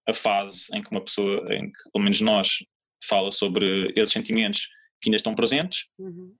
a 0.07 0.15
fase 0.15 0.67
em 0.73 0.81
que 0.81 0.91
uma 0.91 1.05
pessoa, 1.05 1.53
em 1.53 1.67
que 1.67 1.91
pelo 1.93 2.05
menos 2.05 2.21
nós, 2.21 2.59
fala 3.05 3.31
sobre 3.31 3.93
esses 3.97 4.13
sentimentos 4.13 4.69
que 5.01 5.09
ainda 5.09 5.17
estão 5.17 5.35
presentes. 5.35 5.89
Uhum. 5.99 6.35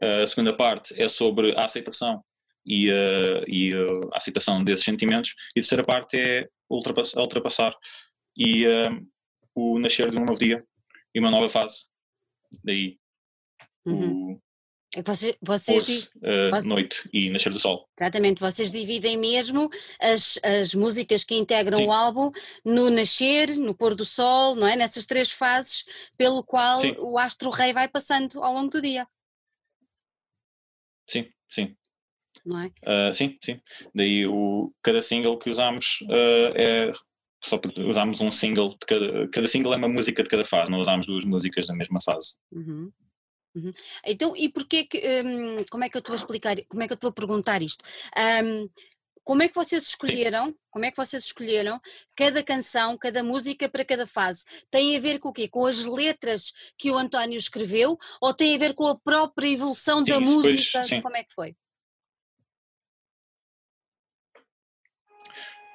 A 0.00 0.26
segunda 0.26 0.56
parte 0.56 1.00
é 1.00 1.08
sobre 1.08 1.52
a 1.58 1.64
aceitação 1.64 2.24
e 2.64 2.90
a, 2.90 3.44
e 3.46 3.72
a 3.74 4.16
aceitação 4.16 4.62
desses 4.64 4.84
sentimentos. 4.84 5.34
E 5.56 5.60
a 5.60 5.62
terceira 5.62 5.84
parte 5.84 6.18
é 6.18 6.48
ultrapassar, 6.70 7.20
ultrapassar 7.20 7.74
e 8.36 8.66
uh, 8.66 9.06
o 9.54 9.78
nascer 9.78 10.10
de 10.10 10.16
um 10.16 10.24
novo 10.24 10.38
dia 10.38 10.64
e 11.14 11.20
uma 11.20 11.30
nova 11.30 11.48
fase. 11.48 11.90
Daí 12.64 12.98
uhum. 13.86 14.40
Vocês, 15.04 15.34
uh, 15.34 15.38
vocês, 16.50 16.64
noite 16.64 17.08
e 17.12 17.30
nascer 17.30 17.52
do 17.52 17.58
sol. 17.58 17.88
Exatamente, 17.98 18.40
vocês 18.40 18.72
dividem 18.72 19.16
mesmo 19.16 19.70
as, 20.00 20.38
as 20.42 20.74
músicas 20.74 21.22
que 21.22 21.36
integram 21.36 21.76
Sim. 21.76 21.86
o 21.86 21.92
álbum 21.92 22.32
no 22.64 22.90
nascer, 22.90 23.56
no 23.56 23.74
pôr 23.74 23.94
do 23.94 24.04
sol, 24.04 24.56
não 24.56 24.66
é? 24.66 24.74
Nessas 24.74 25.06
três 25.06 25.30
fases 25.30 25.84
pelo 26.16 26.42
qual 26.42 26.78
sim. 26.80 26.94
o 26.98 27.18
astro 27.18 27.50
rei 27.50 27.72
vai 27.72 27.86
passando 27.86 28.42
ao 28.42 28.52
longo 28.52 28.70
do 28.70 28.82
dia. 28.82 29.06
Sim, 31.08 31.30
sim. 31.48 31.76
Não 32.44 32.60
é? 32.60 32.66
Uh, 32.66 33.14
sim, 33.14 33.38
sim. 33.44 33.60
Daí 33.94 34.26
o, 34.26 34.72
cada 34.82 35.00
single 35.00 35.38
que 35.38 35.50
usamos 35.50 36.00
uh, 36.02 36.56
é 36.56 36.92
só 37.42 37.58
usamos 37.88 38.20
um 38.20 38.30
single 38.30 38.70
de 38.70 38.86
cada, 38.86 39.28
cada 39.28 39.46
single 39.46 39.72
é 39.72 39.76
uma 39.76 39.88
música 39.88 40.22
de 40.22 40.28
cada 40.28 40.44
fase, 40.44 40.70
não 40.70 40.80
usamos 40.80 41.06
duas 41.06 41.24
músicas 41.24 41.66
da 41.66 41.74
mesma 41.74 42.00
fase. 42.00 42.36
Uhum. 42.52 42.90
Uhum. 43.54 43.72
Então, 44.06 44.36
e 44.36 44.48
porquê 44.48 44.84
que, 44.84 44.98
um, 45.22 45.64
como 45.70 45.84
é 45.84 45.88
que 45.88 45.96
eu 45.96 46.02
te 46.02 46.08
vou 46.08 46.16
explicar, 46.16 46.56
como 46.68 46.82
é 46.82 46.86
que 46.86 46.92
eu 46.92 46.96
te 46.96 47.02
vou 47.02 47.12
perguntar 47.12 47.60
isto? 47.62 47.84
Um, 48.16 48.68
Como 49.22 49.42
é 49.42 49.48
que 49.48 49.54
vocês 49.54 49.82
escolheram? 49.86 50.52
Como 50.70 50.84
é 50.84 50.90
que 50.90 50.96
vocês 50.96 51.24
escolheram 51.24 51.80
cada 52.16 52.42
canção, 52.42 52.96
cada 52.96 53.22
música 53.22 53.68
para 53.68 53.84
cada 53.84 54.06
fase? 54.06 54.44
Tem 54.70 54.96
a 54.96 55.00
ver 55.00 55.18
com 55.20 55.28
o 55.28 55.32
quê? 55.32 55.46
Com 55.46 55.66
as 55.66 55.84
letras 55.84 56.52
que 56.76 56.90
o 56.90 56.96
António 56.96 57.36
escreveu 57.36 57.98
ou 58.20 58.34
tem 58.34 58.54
a 58.54 58.58
ver 58.58 58.74
com 58.74 58.86
a 58.86 58.98
própria 58.98 59.52
evolução 59.52 60.04
sim, 60.04 60.12
da 60.12 60.20
música? 60.20 60.82
Pois, 60.88 61.02
Como 61.02 61.16
é 61.16 61.24
que 61.24 61.34
foi? 61.34 61.54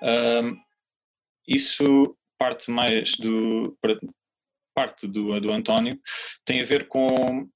Um, 0.01 0.57
isso 1.47 2.17
parte 2.37 2.69
mais 2.71 3.15
do 3.15 3.77
parte 4.73 5.07
do, 5.07 5.39
do 5.39 5.51
António 5.51 5.97
tem 6.43 6.61
a 6.61 6.65
ver 6.65 6.87
com 6.89 7.49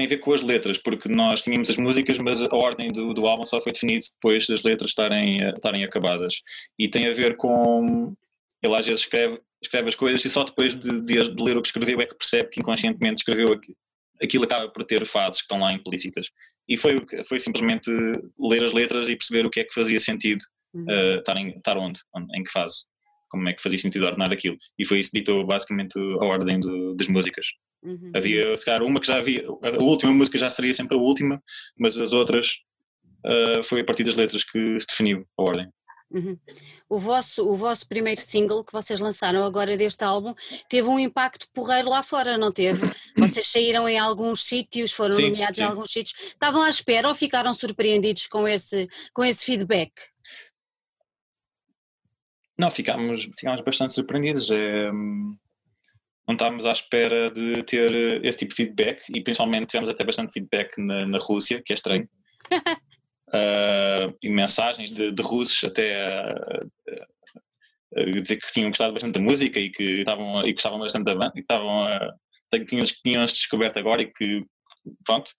tem 0.00 0.06
a 0.06 0.08
ver 0.08 0.18
com 0.18 0.32
as 0.32 0.40
letras, 0.40 0.78
porque 0.78 1.08
nós 1.08 1.42
tínhamos 1.42 1.68
as 1.68 1.76
músicas, 1.76 2.16
mas 2.18 2.42
a 2.42 2.48
ordem 2.56 2.90
do, 2.90 3.12
do 3.12 3.26
álbum 3.26 3.44
só 3.44 3.60
foi 3.60 3.72
definida 3.72 4.06
depois 4.14 4.46
das 4.46 4.62
letras 4.62 4.90
estarem, 4.90 5.46
estarem 5.48 5.84
acabadas. 5.84 6.40
E 6.78 6.88
tem 6.88 7.06
a 7.06 7.12
ver 7.12 7.36
com. 7.36 8.14
Ele 8.62 8.74
às 8.74 8.86
vezes 8.86 9.00
escreve, 9.00 9.38
escreve 9.62 9.88
as 9.88 9.94
coisas 9.94 10.24
e 10.24 10.30
só 10.30 10.44
depois 10.44 10.74
de, 10.74 11.00
de, 11.02 11.34
de 11.34 11.42
ler 11.42 11.56
o 11.56 11.62
que 11.62 11.68
escreveu 11.68 12.00
é 12.00 12.06
que 12.06 12.14
percebe 12.14 12.48
que 12.48 12.60
inconscientemente 12.60 13.20
escreveu 13.20 13.52
aquilo. 13.52 13.76
Aquilo 14.22 14.44
acaba 14.44 14.68
por 14.68 14.84
ter 14.84 15.04
fases 15.06 15.40
que 15.40 15.44
estão 15.44 15.60
lá 15.60 15.72
implícitas. 15.72 16.28
E 16.68 16.76
foi, 16.76 17.00
foi 17.26 17.38
simplesmente 17.38 17.90
ler 18.38 18.62
as 18.62 18.72
letras 18.72 19.08
e 19.08 19.16
perceber 19.16 19.46
o 19.46 19.50
que 19.50 19.60
é 19.60 19.64
que 19.64 19.72
fazia 19.72 19.98
sentido 19.98 20.44
uhum. 20.74 20.84
uh, 20.84 21.18
estar, 21.18 21.36
em, 21.38 21.56
estar 21.56 21.78
onde, 21.78 22.00
em 22.34 22.42
que 22.42 22.50
fase 22.50 22.84
como 23.30 23.48
é 23.48 23.54
que 23.54 23.62
fazia 23.62 23.78
sentido 23.78 24.04
ordenar 24.04 24.30
aquilo. 24.30 24.58
E 24.78 24.84
foi 24.84 24.98
isso 24.98 25.10
que 25.10 25.20
ditou 25.20 25.46
basicamente 25.46 25.98
a 25.98 26.24
ordem 26.24 26.60
do, 26.60 26.94
das 26.96 27.08
músicas. 27.08 27.46
Uhum. 27.82 28.12
Havia, 28.14 28.58
se 28.58 28.64
calhar, 28.64 28.82
uma 28.82 29.00
que 29.00 29.06
já 29.06 29.16
havia, 29.16 29.46
a 29.46 29.82
última 29.82 30.12
música 30.12 30.38
já 30.38 30.50
seria 30.50 30.74
sempre 30.74 30.96
a 30.96 31.00
última, 31.00 31.42
mas 31.78 31.98
as 31.98 32.12
outras 32.12 32.58
uh, 33.24 33.62
foi 33.62 33.80
a 33.80 33.84
partir 33.84 34.04
das 34.04 34.16
letras 34.16 34.44
que 34.44 34.78
se 34.78 34.86
definiu 34.86 35.26
a 35.38 35.42
ordem. 35.42 35.72
Uhum. 36.10 36.36
O, 36.88 36.98
vosso, 36.98 37.48
o 37.48 37.54
vosso 37.54 37.86
primeiro 37.88 38.20
single 38.20 38.64
que 38.64 38.72
vocês 38.72 38.98
lançaram 38.98 39.44
agora 39.44 39.76
deste 39.76 40.02
álbum 40.02 40.34
teve 40.68 40.88
um 40.88 40.98
impacto 40.98 41.46
porreiro 41.54 41.88
lá 41.88 42.02
fora, 42.02 42.36
não 42.36 42.50
teve? 42.50 42.80
Vocês 43.16 43.46
saíram 43.46 43.88
em 43.88 43.98
alguns 43.98 44.42
sítios, 44.42 44.92
foram 44.92 45.12
sim, 45.14 45.30
nomeados 45.30 45.56
sim. 45.56 45.62
em 45.62 45.66
alguns 45.66 45.92
sítios. 45.92 46.20
Estavam 46.20 46.62
à 46.62 46.68
espera 46.68 47.08
ou 47.08 47.14
ficaram 47.14 47.54
surpreendidos 47.54 48.26
com 48.26 48.48
esse, 48.48 48.88
com 49.12 49.24
esse 49.24 49.44
feedback? 49.44 49.92
Não, 52.58 52.70
ficámos, 52.70 53.24
ficámos 53.38 53.60
bastante 53.60 53.92
surpreendidos. 53.92 54.50
É, 54.50 54.90
não 56.30 56.34
estávamos 56.34 56.64
à 56.64 56.70
espera 56.70 57.30
de 57.30 57.62
ter 57.64 58.24
esse 58.24 58.38
tipo 58.38 58.50
de 58.50 58.56
feedback 58.56 59.02
e 59.08 59.20
principalmente 59.20 59.66
tivemos 59.66 59.90
até 59.90 60.04
bastante 60.04 60.32
feedback 60.32 60.78
na, 60.78 61.04
na 61.06 61.18
Rússia, 61.18 61.60
que 61.64 61.72
é 61.72 61.74
estranho. 61.74 62.08
uh, 62.52 64.16
e 64.22 64.28
mensagens 64.28 64.92
de, 64.92 65.10
de 65.10 65.22
russos 65.22 65.64
até 65.64 66.06
a, 66.06 66.64
dizer 68.22 68.36
que 68.36 68.52
tinham 68.52 68.70
gostado 68.70 68.92
bastante 68.92 69.14
da 69.14 69.20
música 69.20 69.58
e 69.58 69.70
que 69.70 70.00
estavam 70.00 70.46
e 70.46 70.52
gostavam 70.52 70.78
bastante 70.78 71.04
da 71.04 71.14
banda 71.14 71.32
e 71.34 71.38
que 71.38 71.40
estavam 71.40 71.86
a, 71.86 72.14
que 72.52 72.66
tinham, 72.66 72.84
tinham 72.84 73.26
descoberto 73.26 73.78
agora 73.78 74.02
e 74.02 74.12
que 74.12 74.44
pronto. 75.04 75.32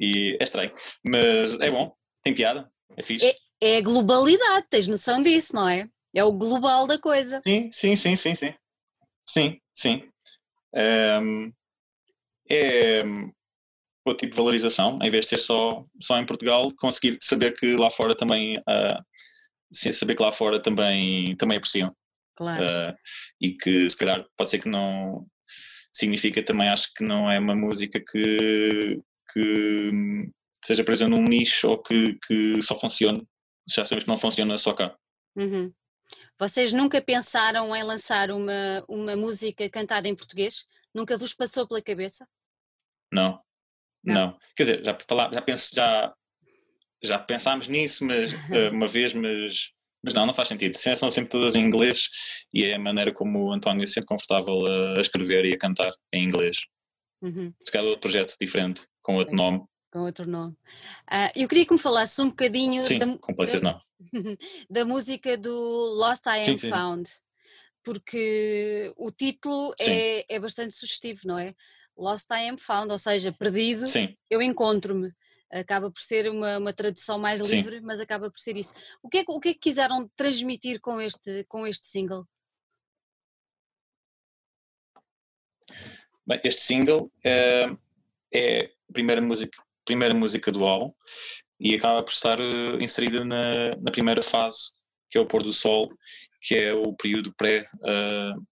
E 0.00 0.36
é 0.38 0.44
estranho. 0.44 0.72
Mas 1.04 1.58
é 1.58 1.70
bom, 1.70 1.92
tem 2.22 2.34
piada, 2.34 2.70
é 2.96 3.02
fixe. 3.02 3.26
É, 3.26 3.34
é 3.60 3.78
a 3.78 3.82
globalidade, 3.82 4.66
tens 4.70 4.86
noção 4.86 5.20
disso, 5.20 5.56
não 5.56 5.68
é? 5.68 5.88
É 6.14 6.22
o 6.22 6.32
global 6.32 6.86
da 6.86 7.00
coisa. 7.00 7.40
Sim, 7.42 7.70
sim, 7.72 7.96
sim, 7.96 8.14
sim, 8.14 8.36
sim. 8.36 8.54
Sim, 9.28 9.58
sim. 9.74 10.08
Um, 10.74 11.52
é 12.48 13.02
o 14.06 14.14
tipo 14.14 14.32
de 14.32 14.36
valorização, 14.36 14.98
em 15.02 15.10
vez 15.10 15.24
de 15.24 15.30
ser 15.30 15.38
só, 15.38 15.84
só 16.00 16.18
em 16.18 16.26
Portugal, 16.26 16.70
conseguir 16.78 17.18
saber 17.22 17.56
que 17.56 17.74
lá 17.74 17.88
fora 17.88 18.14
também 18.14 18.58
uh, 18.58 19.04
saber 19.72 20.14
que 20.14 20.22
lá 20.22 20.30
fora 20.30 20.62
também, 20.62 21.34
também 21.36 21.56
apreciam. 21.56 21.94
Claro. 22.36 22.64
Uh, 22.64 22.94
e 23.40 23.52
que 23.52 23.88
se 23.88 23.96
calhar 23.96 24.24
pode 24.36 24.50
ser 24.50 24.58
que 24.58 24.68
não 24.68 25.26
significa 25.92 26.42
também 26.42 26.68
acho 26.68 26.92
que 26.94 27.04
não 27.04 27.30
é 27.30 27.38
uma 27.38 27.54
música 27.54 28.00
que, 28.00 29.00
que 29.32 29.90
seja 30.64 30.84
presa 30.84 31.08
num 31.08 31.22
nicho 31.22 31.68
ou 31.68 31.82
que, 31.82 32.18
que 32.26 32.60
só 32.60 32.78
funcione. 32.78 33.26
Já 33.68 33.84
sabemos 33.84 34.04
que 34.04 34.10
não 34.10 34.16
funciona 34.16 34.58
só 34.58 34.74
cá. 34.74 34.94
Uhum. 35.36 35.72
Vocês 36.38 36.72
nunca 36.72 37.00
pensaram 37.00 37.74
em 37.74 37.82
lançar 37.82 38.30
uma, 38.30 38.84
uma 38.88 39.16
música 39.16 39.68
cantada 39.70 40.08
em 40.08 40.14
português? 40.14 40.66
Nunca 40.92 41.16
vos 41.16 41.32
passou 41.32 41.66
pela 41.66 41.80
cabeça? 41.80 42.26
Não, 43.12 43.40
não. 44.02 44.14
não. 44.14 44.38
Quer 44.56 44.62
dizer, 44.64 44.84
já, 44.84 44.98
já, 45.32 45.42
penso, 45.42 45.74
já, 45.74 46.14
já 47.02 47.18
pensámos 47.18 47.68
nisso 47.68 48.04
mas, 48.04 48.32
eh, 48.52 48.70
uma 48.70 48.88
vez, 48.88 49.14
mas, 49.14 49.70
mas 50.02 50.12
não, 50.12 50.26
não 50.26 50.34
faz 50.34 50.48
sentido. 50.48 50.76
São 50.76 51.10
sempre 51.10 51.30
todas 51.30 51.54
em 51.54 51.64
inglês 51.64 52.08
e 52.52 52.64
é 52.64 52.74
a 52.74 52.78
maneira 52.78 53.12
como 53.12 53.44
o 53.44 53.52
António 53.52 53.84
é 53.84 53.86
sempre 53.86 54.06
confortável 54.06 54.64
a, 54.66 55.00
escrever 55.00 55.44
e 55.44 55.54
a 55.54 55.58
cantar 55.58 55.92
em 56.12 56.24
inglês. 56.24 56.58
Uhum. 57.22 57.54
Se 57.62 57.72
calhar 57.72 57.86
outro 57.86 58.02
projeto 58.02 58.36
diferente, 58.40 58.86
com 59.02 59.16
outro 59.16 59.34
nome. 59.34 59.64
Com 59.94 60.00
outro 60.00 60.28
nome. 60.28 60.56
Uh, 61.08 61.30
eu 61.36 61.46
queria 61.46 61.64
que 61.64 61.72
me 61.72 61.78
falasse 61.78 62.20
um 62.20 62.28
bocadinho. 62.28 62.82
Sim, 62.82 62.98
da, 62.98 63.06
não. 63.06 63.80
da 64.68 64.84
música 64.84 65.36
do 65.36 65.52
Lost 65.52 66.26
I 66.26 66.40
Am 66.40 66.44
sim, 66.46 66.58
sim. 66.58 66.68
Found, 66.68 67.08
porque 67.84 68.92
o 68.96 69.12
título 69.12 69.72
é, 69.80 70.34
é 70.34 70.40
bastante 70.40 70.74
sugestivo, 70.74 71.20
não 71.26 71.38
é? 71.38 71.54
Lost 71.96 72.28
I 72.32 72.48
Am 72.48 72.58
Found, 72.58 72.90
ou 72.90 72.98
seja, 72.98 73.30
perdido, 73.30 73.84
eu 74.28 74.42
encontro-me. 74.42 75.12
Acaba 75.48 75.88
por 75.88 76.00
ser 76.00 76.28
uma, 76.28 76.58
uma 76.58 76.72
tradução 76.72 77.16
mais 77.16 77.40
livre, 77.48 77.80
mas 77.80 78.00
acaba 78.00 78.28
por 78.28 78.40
ser 78.40 78.56
isso. 78.56 78.74
O 79.00 79.08
que, 79.08 79.18
é, 79.18 79.24
o 79.28 79.38
que 79.38 79.50
é 79.50 79.54
que 79.54 79.60
quiseram 79.60 80.10
transmitir 80.16 80.80
com 80.80 81.00
este, 81.00 81.44
com 81.44 81.64
este 81.64 81.86
single? 81.86 82.26
Bem, 86.26 86.40
este 86.42 86.62
single 86.62 87.12
é, 87.22 87.70
é 88.34 88.64
a 88.88 88.92
primeira 88.92 89.20
música, 89.20 89.63
primeira 89.84 90.14
música 90.14 90.50
do 90.50 90.64
álbum 90.64 90.92
e 91.60 91.74
acaba 91.74 92.02
por 92.02 92.12
estar 92.12 92.40
uh, 92.40 92.80
inserida 92.80 93.24
na, 93.24 93.70
na, 93.80 93.90
primeira 93.90 94.22
fase, 94.22 94.72
que 95.10 95.18
é 95.18 95.20
o 95.20 95.26
pôr 95.26 95.42
do 95.42 95.52
sol, 95.52 95.88
que 96.42 96.54
é 96.54 96.74
o 96.74 96.92
período 96.94 97.32
pré 97.34 97.68
uh, 97.76 98.46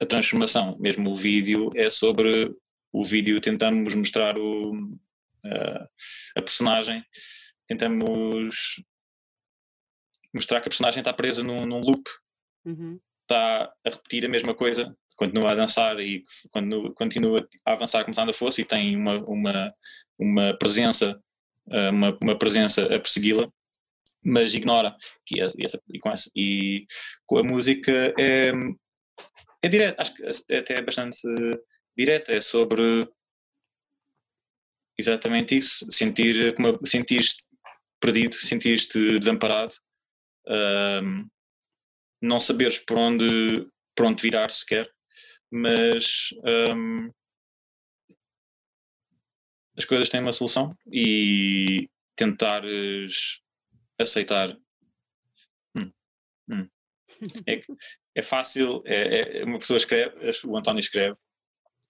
a 0.00 0.06
transformação. 0.06 0.76
Mesmo 0.78 1.10
o 1.10 1.16
vídeo 1.16 1.70
é 1.74 1.88
sobre 1.88 2.54
o 2.92 3.04
vídeo 3.04 3.40
tentamos 3.40 3.94
mostrar 3.94 4.36
o, 4.36 4.74
uh, 4.74 5.88
a 6.36 6.42
personagem, 6.42 7.04
tentamos 7.66 8.82
mostrar 10.34 10.60
que 10.60 10.68
a 10.68 10.70
personagem 10.70 11.00
está 11.00 11.12
presa 11.12 11.42
num, 11.42 11.66
num 11.66 11.80
loop, 11.80 12.02
uhum. 12.64 13.00
está 13.22 13.72
a 13.86 13.90
repetir 13.90 14.24
a 14.24 14.28
mesma 14.28 14.54
coisa, 14.54 14.96
continua 15.20 15.52
a 15.52 15.54
dançar 15.54 16.00
e 16.00 16.24
quando 16.50 16.94
continua 16.94 17.46
a 17.66 17.72
avançar 17.74 18.04
como 18.04 18.12
está 18.12 18.24
na 18.24 18.32
força 18.32 18.62
e 18.62 18.64
tem 18.64 18.96
uma, 18.96 19.18
uma, 19.26 19.74
uma 20.18 20.54
presença 20.58 21.20
uma, 21.92 22.18
uma 22.22 22.36
presença 22.36 22.82
a 22.94 22.98
persegui-la, 22.98 23.48
mas 24.24 24.54
ignora. 24.54 24.96
É, 25.36 25.64
essa, 25.64 25.80
e, 25.88 25.98
com 25.98 26.10
essa, 26.10 26.30
e 26.34 26.86
com 27.26 27.38
a 27.38 27.44
música 27.44 27.92
é, 28.18 28.52
é 29.62 29.68
direta, 29.68 30.02
acho 30.02 30.14
que 30.14 30.24
é 30.48 30.58
até 30.58 30.80
bastante 30.82 31.20
direta, 31.96 32.32
é 32.32 32.40
sobre 32.40 33.08
exatamente 34.98 35.56
isso, 35.56 35.86
sentir 35.90 36.54
como 36.54 36.78
sentiste 36.86 37.46
perdido, 38.00 38.34
sentiste 38.36 39.18
desamparado, 39.18 39.74
um, 41.02 41.28
não 42.20 42.40
saberes 42.40 42.78
por 42.78 42.98
onde, 42.98 43.66
por 43.94 44.06
onde 44.06 44.22
virar 44.22 44.50
sequer, 44.50 44.90
mas 45.50 46.30
um, 46.74 47.10
as 49.76 49.84
coisas 49.84 50.08
têm 50.08 50.20
uma 50.20 50.32
solução 50.32 50.76
e 50.92 51.88
tentares 52.14 53.40
aceitar. 53.98 54.56
Hum, 55.74 55.92
hum. 56.48 56.68
É, 57.46 57.60
é, 58.14 58.22
fácil, 58.22 58.82
é, 58.86 59.40
é, 59.40 59.44
uma 59.44 59.58
pessoa 59.58 59.76
escreve, 59.76 60.14
o 60.44 60.56
António 60.56 60.80
escreve 60.80 61.16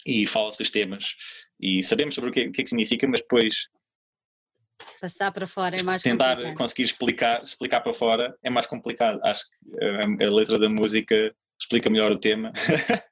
e 0.07 0.27
fala 0.27 0.51
dos 0.51 0.71
temas 0.71 1.15
e 1.61 1.83
sabemos 1.83 2.15
sobre 2.15 2.31
o 2.31 2.33
que, 2.33 2.47
o 2.47 2.53
que, 2.53 2.63
é 2.63 2.65
que 2.65 2.71
significa, 2.71 3.07
mas 3.07 3.21
depois 3.21 3.69
passar 4.99 5.31
para 5.31 5.47
fora 5.47 5.79
é 5.79 5.83
mais 5.83 6.01
tentar 6.01 6.37
complicado. 6.37 6.57
conseguir 6.57 6.83
explicar, 6.85 7.43
explicar 7.43 7.81
para 7.81 7.93
fora 7.93 8.39
é 8.43 8.49
mais 8.49 8.67
complicado. 8.67 9.21
Acho 9.23 9.45
que 9.45 9.85
a, 9.85 10.27
a 10.27 10.31
letra 10.31 10.59
da 10.59 10.69
música 10.69 11.35
explica 11.61 11.91
melhor 11.91 12.13
o 12.13 12.19
tema 12.19 12.53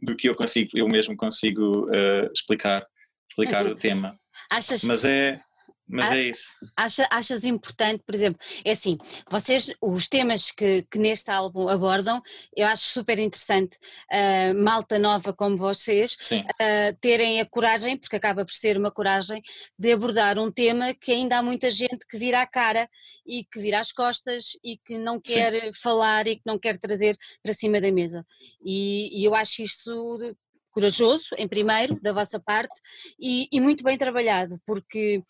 do 0.00 0.16
que 0.16 0.28
eu 0.28 0.34
consigo, 0.34 0.70
eu 0.74 0.88
mesmo 0.88 1.16
consigo 1.16 1.86
uh, 1.88 2.30
explicar 2.32 2.84
explicar 3.30 3.66
o 3.66 3.74
tema. 3.74 4.18
Achas... 4.50 4.84
Mas 4.84 5.04
é, 5.04 5.40
mas 5.90 6.12
é 6.12 6.22
isso. 6.22 6.44
Acha, 6.76 7.06
achas 7.10 7.44
importante, 7.44 8.02
por 8.04 8.14
exemplo, 8.14 8.40
é 8.64 8.72
assim, 8.72 8.96
vocês, 9.30 9.72
os 9.80 10.08
temas 10.08 10.50
que, 10.50 10.86
que 10.90 10.98
neste 10.98 11.30
álbum 11.30 11.68
abordam, 11.68 12.22
eu 12.56 12.66
acho 12.66 12.84
super 12.84 13.18
interessante, 13.18 13.76
uh, 14.10 14.54
malta 14.62 14.98
nova 14.98 15.32
como 15.32 15.56
vocês, 15.56 16.16
uh, 16.32 16.96
terem 17.00 17.40
a 17.40 17.46
coragem, 17.46 17.96
porque 17.96 18.16
acaba 18.16 18.44
por 18.44 18.52
ser 18.52 18.76
uma 18.76 18.90
coragem, 18.90 19.42
de 19.78 19.92
abordar 19.92 20.38
um 20.38 20.50
tema 20.50 20.94
que 20.94 21.12
ainda 21.12 21.38
há 21.38 21.42
muita 21.42 21.70
gente 21.70 22.06
que 22.06 22.18
vira 22.18 22.40
a 22.40 22.46
cara 22.46 22.88
e 23.26 23.44
que 23.44 23.60
vira 23.60 23.80
as 23.80 23.92
costas 23.92 24.58
e 24.64 24.78
que 24.78 24.98
não 24.98 25.20
quer 25.20 25.52
Sim. 25.52 25.72
falar 25.74 26.26
e 26.26 26.36
que 26.36 26.42
não 26.46 26.58
quer 26.58 26.78
trazer 26.78 27.16
para 27.42 27.52
cima 27.52 27.80
da 27.80 27.90
mesa. 27.90 28.24
E, 28.64 29.20
e 29.20 29.24
eu 29.24 29.34
acho 29.34 29.62
isso 29.62 30.18
corajoso, 30.70 31.28
em 31.36 31.48
primeiro, 31.48 32.00
da 32.00 32.12
vossa 32.12 32.38
parte, 32.38 32.80
e, 33.18 33.48
e 33.52 33.60
muito 33.60 33.82
bem 33.82 33.98
trabalhado, 33.98 34.60
porque 34.64 35.22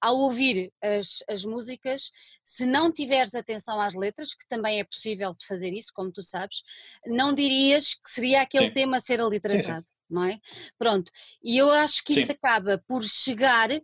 Ao 0.00 0.16
ouvir 0.16 0.72
as, 0.82 1.22
as, 1.28 1.44
músicas, 1.44 2.10
se 2.44 2.66
não 2.66 2.92
tiveres 2.92 3.34
atenção 3.34 3.80
às 3.80 3.94
letras, 3.94 4.34
que 4.34 4.46
também 4.48 4.80
é 4.80 4.84
possível 4.84 5.32
de 5.32 5.46
fazer 5.46 5.72
isso, 5.72 5.92
como 5.94 6.12
tu 6.12 6.22
sabes, 6.22 6.62
não 7.06 7.34
dirias 7.34 7.94
que 7.94 8.10
seria 8.10 8.42
aquele 8.42 8.66
sim. 8.66 8.72
tema 8.72 8.96
a 8.98 9.00
ser 9.00 9.20
ali 9.20 9.40
tratado 9.40 9.86
não 10.10 10.24
é? 10.24 10.38
Pronto, 10.78 11.10
e 11.42 11.56
eu 11.56 11.70
acho 11.70 12.02
que 12.04 12.14
Sim. 12.14 12.22
isso 12.22 12.32
acaba 12.32 12.82
por 12.86 13.02
chegar 13.04 13.70
uh, 13.70 13.80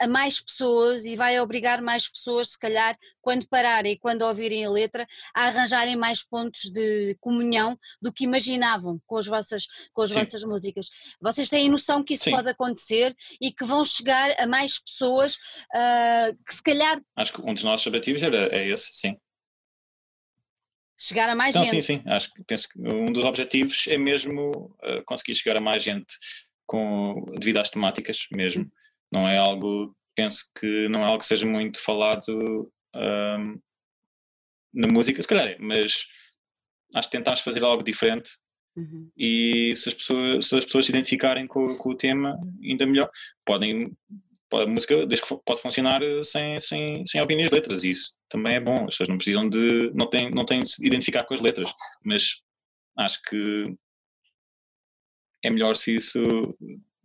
a 0.00 0.06
mais 0.06 0.40
pessoas 0.40 1.04
e 1.04 1.16
vai 1.16 1.40
obrigar 1.40 1.80
mais 1.82 2.08
pessoas, 2.08 2.50
se 2.50 2.58
calhar, 2.58 2.96
quando 3.20 3.46
pararem 3.48 3.92
e 3.92 3.98
quando 3.98 4.22
ouvirem 4.22 4.64
a 4.64 4.70
letra, 4.70 5.06
a 5.34 5.44
arranjarem 5.46 5.96
mais 5.96 6.22
pontos 6.22 6.70
de 6.70 7.16
comunhão 7.20 7.78
do 8.00 8.12
que 8.12 8.24
imaginavam 8.24 9.00
com 9.06 9.16
as 9.16 9.26
vossas, 9.26 9.66
com 9.92 10.02
as 10.02 10.10
vossas 10.10 10.44
músicas. 10.44 10.88
Vocês 11.20 11.48
têm 11.48 11.68
noção 11.68 12.02
que 12.02 12.14
isso 12.14 12.24
Sim. 12.24 12.30
pode 12.30 12.48
acontecer 12.48 13.14
e 13.40 13.52
que 13.52 13.64
vão 13.64 13.84
chegar 13.84 14.34
a 14.38 14.46
mais 14.46 14.78
pessoas 14.78 15.36
uh, 15.74 16.44
que 16.46 16.54
se 16.54 16.62
calhar. 16.62 17.00
Acho 17.16 17.32
que 17.32 17.42
um 17.42 17.54
dos 17.54 17.64
nossos 17.64 17.86
objetivos 17.86 18.22
era, 18.22 18.54
é 18.54 18.68
esse, 18.68 18.90
sim 18.94 19.16
chegar 20.98 21.28
a 21.28 21.34
mais 21.34 21.54
gente. 21.54 21.70
Sim, 21.70 21.82
sim, 21.82 22.02
acho 22.06 22.32
que 22.32 22.42
penso 22.44 22.68
que 22.68 22.80
um 22.80 23.12
dos 23.12 23.24
objetivos 23.24 23.86
é 23.86 23.96
mesmo 23.96 24.74
uh, 24.82 25.02
conseguir 25.06 25.34
chegar 25.36 25.56
a 25.56 25.60
mais 25.60 25.82
gente 25.82 26.16
com, 26.66 27.24
devido 27.38 27.58
às 27.58 27.70
temáticas 27.70 28.26
mesmo. 28.32 28.64
Hum. 28.64 28.70
Não 29.12 29.28
é 29.28 29.38
algo, 29.38 29.96
penso 30.14 30.50
que 30.58 30.88
não 30.88 31.00
é 31.00 31.04
algo 31.04 31.18
que 31.18 31.26
seja 31.26 31.46
muito 31.46 31.80
falado 31.80 32.70
um, 32.94 33.60
na 34.74 34.88
música, 34.88 35.22
se 35.22 35.28
calhar 35.28 35.48
é, 35.48 35.56
mas 35.58 36.06
acho 36.94 37.10
que 37.10 37.16
tentamos 37.16 37.40
fazer 37.40 37.62
algo 37.62 37.82
diferente 37.82 38.30
uhum. 38.76 39.10
e 39.16 39.74
se 39.76 39.88
as, 39.88 39.94
pessoas, 39.94 40.46
se 40.46 40.56
as 40.56 40.64
pessoas 40.64 40.86
se 40.86 40.92
identificarem 40.92 41.46
com, 41.46 41.74
com 41.76 41.90
o 41.90 41.96
tema, 41.96 42.38
ainda 42.62 42.86
melhor. 42.86 43.10
Podem 43.46 43.96
a 44.52 44.66
música 44.66 45.06
desde 45.06 45.26
que 45.26 45.36
pode 45.44 45.60
funcionar 45.60 46.02
eh, 46.02 46.22
sem, 46.22 46.60
sem, 46.60 47.06
sem 47.06 47.20
ouvir 47.20 47.42
as 47.44 47.50
letras, 47.50 47.84
e 47.84 47.90
isso 47.90 48.12
também 48.28 48.56
é 48.56 48.60
bom, 48.60 48.84
as 48.84 48.94
pessoas 48.94 49.08
não 49.08 49.16
precisam 49.16 49.48
de, 49.48 49.92
não 49.94 50.08
têm, 50.08 50.30
não 50.30 50.44
têm 50.44 50.62
de 50.62 50.68
se 50.68 50.86
identificar 50.86 51.24
com 51.24 51.34
as 51.34 51.40
letras, 51.40 51.72
mas 52.04 52.42
acho 52.96 53.22
que 53.22 53.74
é 55.44 55.50
melhor 55.50 55.76
se 55.76 55.96
isso, 55.96 56.18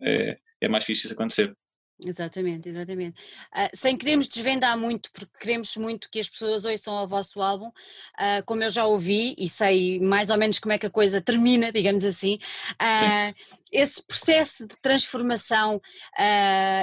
é, 0.01 0.37
é 0.61 0.67
mais 0.67 0.83
difícil 0.83 1.05
isso 1.05 1.13
acontecer. 1.13 1.55
Exatamente, 2.05 2.69
exatamente. 2.69 3.19
Uh, 3.51 3.69
sem 3.73 3.97
queremos 3.97 4.27
desvendar 4.27 4.77
muito, 4.77 5.11
porque 5.11 5.31
queremos 5.39 5.75
muito 5.77 6.09
que 6.09 6.19
as 6.19 6.29
pessoas 6.29 6.65
ouçam 6.65 6.93
o 7.03 7.07
vosso 7.07 7.41
álbum, 7.41 7.67
uh, 7.67 8.43
como 8.45 8.63
eu 8.63 8.69
já 8.69 8.85
ouvi 8.85 9.35
e 9.37 9.49
sei 9.49 9.99
mais 9.99 10.29
ou 10.29 10.37
menos 10.37 10.59
como 10.59 10.73
é 10.73 10.77
que 10.77 10.85
a 10.85 10.91
coisa 10.91 11.21
termina, 11.21 11.71
digamos 11.71 12.03
assim. 12.03 12.39
Uh, 12.73 13.33
esse 13.71 14.03
processo 14.03 14.67
de 14.67 14.75
transformação, 14.79 15.81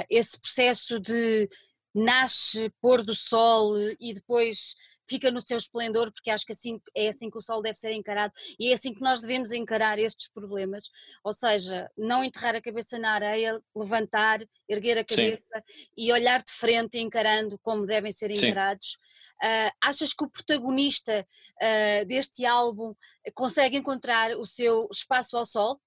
esse 0.09 0.37
processo 0.37 0.99
de 0.99 1.47
nasce, 1.95 2.69
pôr 2.81 3.01
do 3.01 3.15
sol 3.15 3.73
e 3.97 4.13
depois 4.13 4.75
fica 5.11 5.29
no 5.29 5.41
seu 5.41 5.57
esplendor, 5.57 6.09
porque 6.09 6.29
acho 6.29 6.45
que 6.45 6.53
assim, 6.53 6.81
é 6.95 7.09
assim 7.09 7.29
que 7.29 7.37
o 7.37 7.41
sol 7.41 7.61
deve 7.61 7.77
ser 7.77 7.91
encarado 7.91 8.33
e 8.57 8.69
é 8.69 8.73
assim 8.73 8.93
que 8.93 9.01
nós 9.01 9.19
devemos 9.19 9.51
encarar 9.51 9.99
estes 9.99 10.29
problemas, 10.29 10.85
ou 11.21 11.33
seja, 11.33 11.91
não 11.97 12.23
enterrar 12.23 12.55
a 12.55 12.61
cabeça 12.61 12.97
na 12.97 13.11
areia, 13.11 13.61
levantar, 13.75 14.39
erguer 14.69 14.97
a 14.97 15.03
cabeça 15.03 15.61
Sim. 15.67 15.87
e 15.97 16.13
olhar 16.13 16.41
de 16.41 16.53
frente 16.53 16.97
encarando 16.97 17.59
como 17.59 17.85
devem 17.85 18.11
ser 18.11 18.31
encarados. 18.31 18.97
Uh, 19.43 19.71
achas 19.83 20.13
que 20.13 20.23
o 20.23 20.29
protagonista 20.29 21.27
uh, 21.61 22.05
deste 22.05 22.45
álbum 22.45 22.95
consegue 23.33 23.75
encontrar 23.75 24.37
o 24.37 24.45
seu 24.45 24.87
espaço 24.89 25.35
ao 25.35 25.43
sol? 25.43 25.81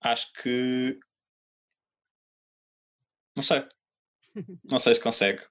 Acho 0.00 0.32
que 0.32 0.98
não 3.36 3.42
sei. 3.42 3.68
Não 4.70 4.78
sei 4.78 4.94
se 4.94 5.00
consegue 5.00 5.42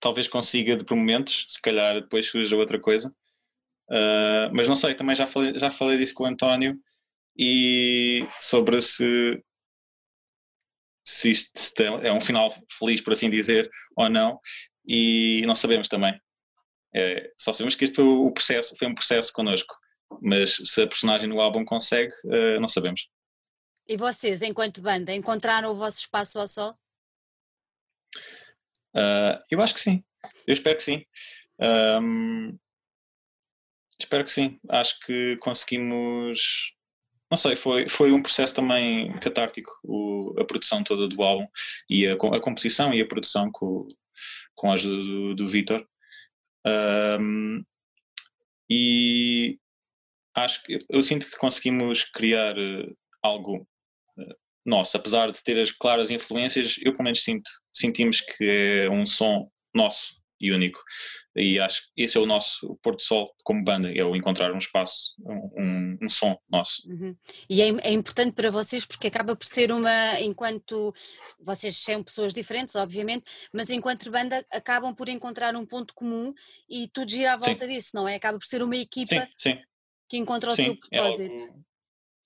talvez 0.00 0.28
consiga 0.28 0.76
de 0.76 0.84
por 0.84 0.96
momentos, 0.96 1.46
se 1.48 1.60
calhar 1.60 2.00
depois 2.00 2.26
surja 2.26 2.56
outra 2.56 2.80
coisa. 2.80 3.08
Uh, 3.90 4.52
mas 4.52 4.68
não 4.68 4.76
sei, 4.76 4.94
também 4.94 5.16
já 5.16 5.26
falei, 5.26 5.58
já 5.58 5.70
falei 5.70 5.96
disso 5.96 6.14
com 6.14 6.24
o 6.24 6.26
António 6.26 6.78
e 7.36 8.26
sobre 8.38 8.82
se, 8.82 9.42
se 11.06 11.30
isto 11.30 11.58
se 11.58 11.84
é 11.84 12.12
um 12.12 12.20
final 12.20 12.54
feliz, 12.70 13.00
por 13.00 13.12
assim 13.12 13.30
dizer, 13.30 13.70
ou 13.96 14.10
não, 14.10 14.38
e 14.86 15.42
não 15.46 15.56
sabemos 15.56 15.88
também. 15.88 16.18
É, 16.94 17.30
só 17.38 17.52
sabemos 17.52 17.74
que 17.74 17.84
este 17.84 17.96
foi 17.96 18.04
o 18.04 18.32
processo, 18.32 18.76
foi 18.76 18.88
um 18.88 18.94
processo 18.94 19.32
connosco, 19.32 19.74
mas 20.20 20.56
se 20.64 20.82
a 20.82 20.86
personagem 20.86 21.28
no 21.28 21.40
álbum 21.40 21.64
consegue, 21.64 22.12
uh, 22.24 22.60
não 22.60 22.68
sabemos. 22.68 23.08
E 23.86 23.96
vocês, 23.96 24.42
enquanto 24.42 24.82
banda, 24.82 25.14
encontraram 25.14 25.70
o 25.70 25.74
vosso 25.74 26.00
espaço 26.00 26.38
ao 26.38 26.46
sol? 26.46 26.78
Uh, 28.98 29.38
eu 29.50 29.62
acho 29.62 29.74
que 29.74 29.80
sim. 29.80 30.02
Eu 30.46 30.52
espero 30.52 30.76
que 30.76 30.82
sim. 30.82 31.04
Um, 31.60 32.58
espero 33.98 34.24
que 34.24 34.30
sim. 34.32 34.58
Acho 34.68 34.98
que 35.00 35.36
conseguimos. 35.38 36.74
Não 37.30 37.36
sei, 37.36 37.54
foi, 37.54 37.88
foi 37.88 38.10
um 38.10 38.22
processo 38.22 38.54
também 38.54 39.12
catártico 39.18 39.70
o, 39.84 40.34
a 40.40 40.44
produção 40.44 40.82
toda 40.82 41.06
do 41.06 41.22
álbum 41.22 41.46
e 41.88 42.06
a, 42.06 42.14
a 42.14 42.40
composição 42.40 42.94
e 42.94 43.02
a 43.02 43.06
produção 43.06 43.50
com, 43.52 43.86
com 44.54 44.70
a 44.70 44.74
ajuda 44.74 44.96
do, 44.96 45.34
do 45.34 45.46
Vitor. 45.46 45.86
Um, 46.66 47.62
e 48.70 49.58
acho 50.34 50.62
que 50.62 50.78
eu 50.88 51.02
sinto 51.02 51.26
que 51.26 51.36
conseguimos 51.36 52.04
criar 52.04 52.54
algo 53.22 53.66
nosso, 54.68 54.96
apesar 54.96 55.30
de 55.30 55.42
ter 55.42 55.58
as 55.58 55.72
claras 55.72 56.10
influências, 56.10 56.76
eu 56.82 56.92
pelo 56.92 57.04
menos 57.04 57.22
sinto, 57.22 57.50
sentimos 57.72 58.20
que 58.20 58.44
é 58.44 58.90
um 58.90 59.04
som 59.06 59.50
nosso 59.74 60.18
e 60.40 60.52
único. 60.52 60.80
E 61.34 61.58
acho 61.58 61.82
que 61.82 62.02
esse 62.02 62.16
é 62.16 62.20
o 62.20 62.26
nosso 62.26 62.78
Porto 62.82 63.02
Sol 63.02 63.32
como 63.44 63.64
banda, 63.64 63.92
é 63.92 64.04
o 64.04 64.16
encontrar 64.16 64.52
um 64.52 64.58
espaço, 64.58 65.14
um, 65.20 65.98
um 66.02 66.10
som 66.10 66.38
nosso. 66.48 66.88
Uhum. 66.88 67.16
E 67.48 67.62
é, 67.62 67.68
é, 67.68 67.92
importante 67.92 68.34
para 68.34 68.50
vocês 68.50 68.84
porque 68.84 69.06
acaba 69.08 69.36
por 69.36 69.46
ser 69.46 69.70
uma, 69.72 70.20
enquanto 70.20 70.94
vocês 71.40 71.76
são 71.76 72.02
pessoas 72.02 72.34
diferentes, 72.34 72.74
obviamente, 72.74 73.28
mas 73.52 73.70
enquanto 73.70 74.10
banda 74.10 74.44
acabam 74.50 74.94
por 74.94 75.08
encontrar 75.08 75.54
um 75.56 75.66
ponto 75.66 75.94
comum 75.94 76.32
e 76.68 76.88
tudo 76.88 77.10
gira 77.10 77.34
à 77.34 77.36
volta 77.36 77.66
sim. 77.66 77.74
disso, 77.74 77.90
não 77.94 78.08
é? 78.08 78.16
Acaba 78.16 78.38
por 78.38 78.46
ser 78.46 78.62
uma 78.62 78.76
equipa 78.76 79.28
sim, 79.36 79.52
sim. 79.52 79.58
que 80.08 80.16
encontra 80.16 80.50
o 80.50 80.54
seu 80.54 80.76
propósito. 80.76 81.34
É 81.34 81.38
algo 81.38 81.67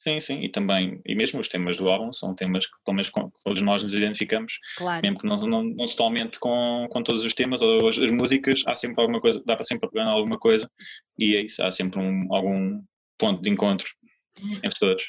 Sim, 0.03 0.19
sim, 0.19 0.41
e 0.41 0.49
também, 0.49 1.01
e 1.07 1.15
mesmo 1.15 1.39
os 1.39 1.49
temas 1.49 1.77
do 1.77 1.89
álbum 1.89 2.13
são 2.13 2.35
temas 2.35 2.67
que 2.67 2.73
pelo 2.85 2.97
menos 2.97 3.09
com, 3.09 3.31
todos 3.45 3.63
nós 3.63 3.85
nos 3.85 3.95
identificamos, 3.95 4.59
claro. 4.77 5.01
mesmo 5.01 5.17
que 5.17 5.27
não, 5.29 5.37
não, 5.37 5.63
não 5.63 5.87
totalmente 5.87 6.41
com, 6.41 6.89
com 6.91 7.03
todos 7.05 7.25
os 7.25 7.33
temas 7.35 7.63
ou 7.63 7.89
as, 7.89 8.01
as, 8.01 8.11
músicas, 8.11 8.65
há 8.67 8.75
sempre 8.75 9.01
alguma 9.01 9.21
coisa, 9.21 9.41
dá 9.47 9.55
para 9.55 9.65
sempre 9.65 9.89
pegar 9.89 10.07
alguma 10.07 10.37
coisa 10.37 10.69
e 11.17 11.37
é 11.37 11.43
isso, 11.43 11.65
há 11.65 11.71
sempre 11.71 12.01
um, 12.01 12.35
algum 12.35 12.83
ponto 13.17 13.43
de 13.43 13.49
encontro 13.49 13.89
entre 14.65 14.79
todos. 14.81 15.05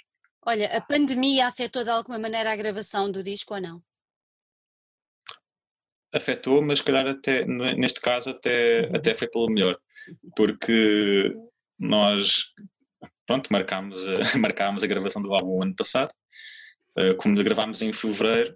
Olha, 0.45 0.67
a 0.67 0.81
pandemia 0.81 1.47
afetou 1.47 1.83
de 1.83 1.89
alguma 1.89 2.19
maneira 2.19 2.51
a 2.51 2.55
gravação 2.55 3.11
do 3.11 3.23
disco 3.23 3.55
ou 3.55 3.61
não? 3.61 3.81
Afetou, 6.13 6.61
mas 6.61 6.77
se 6.77 6.85
calhar 6.85 7.07
até, 7.07 7.47
neste 7.47 7.99
caso 7.99 8.29
até, 8.29 8.81
uhum. 8.81 8.95
até 8.95 9.15
foi 9.15 9.27
pelo 9.27 9.47
melhor, 9.47 9.75
porque 10.35 11.35
nós 11.79 12.53
pronto, 13.25 13.51
marcámos 13.51 13.99
a, 14.07 14.13
marcámos 14.37 14.83
a 14.83 14.87
gravação 14.87 15.21
do 15.21 15.33
álbum 15.33 15.63
ano 15.63 15.75
passado. 15.75 16.11
Uh, 16.97 17.15
como 17.17 17.43
gravámos 17.43 17.81
em 17.81 17.91
fevereiro, 17.91 18.55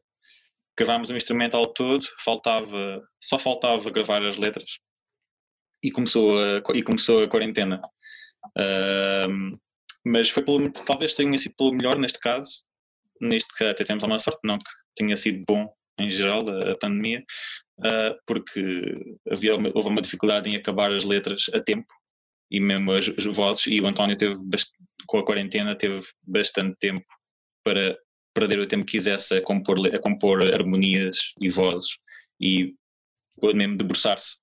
gravámos 0.78 1.10
o 1.10 1.14
um 1.14 1.18
instrumental 1.18 1.66
todo, 1.74 2.06
faltava, 2.24 3.02
só 3.22 3.40
faltava 3.40 3.90
gravar 3.90 4.24
as 4.24 4.38
letras 4.38 4.78
e 5.84 5.92
começou 5.92 6.38
a, 6.40 6.62
e 6.76 6.84
começou 6.84 7.24
a 7.24 7.28
quarentena. 7.28 7.82
Uh, 8.58 9.58
mas 10.06 10.30
foi 10.30 10.44
pelo, 10.44 10.72
talvez 10.72 11.14
tenha 11.14 11.38
sido 11.38 11.56
pelo 11.58 11.74
melhor 11.74 11.98
neste 11.98 12.20
caso, 12.20 12.66
neste 13.20 13.54
que 13.56 13.64
até 13.64 13.84
temos 13.84 14.04
alguma 14.04 14.20
sorte, 14.20 14.40
não 14.44 14.58
que 14.58 14.70
tenha 14.96 15.18
sido 15.18 15.44
bom 15.48 15.68
em 16.00 16.10
geral 16.10 16.44
a, 16.50 16.72
a 16.72 16.78
pandemia, 16.78 17.24
uh, 17.80 18.16
porque 18.26 19.16
havia, 19.32 19.54
houve 19.56 19.90
uma 19.90 20.02
dificuldade 20.02 20.50
em 20.50 20.56
acabar 20.56 20.94
as 20.94 21.04
letras 21.04 21.46
a 21.54 21.60
tempo 21.60 21.88
e 22.50 22.60
mesmo 22.60 22.92
as, 22.92 23.10
as 23.10 23.26
vozes, 23.26 23.68
e 23.68 23.82
o 23.82 23.88
António 23.88 24.18
teve, 24.18 24.36
com 25.06 25.18
a 25.20 25.26
quarentena, 25.26 25.76
teve 25.76 26.02
bastante 26.26 26.76
tempo 26.80 27.06
para 27.64 27.98
perder 28.34 28.60
o 28.60 28.68
tempo 28.68 28.86
que 28.86 28.94
quisesse 28.94 29.36
a 29.36 29.42
compor, 29.42 29.78
a 29.94 30.00
compor 30.00 30.46
harmonias 30.54 31.34
e 31.42 31.50
vozes 31.50 31.98
e 32.40 32.74
pôde 33.40 33.58
mesmo 33.58 33.78
debruçar-se. 33.78 34.38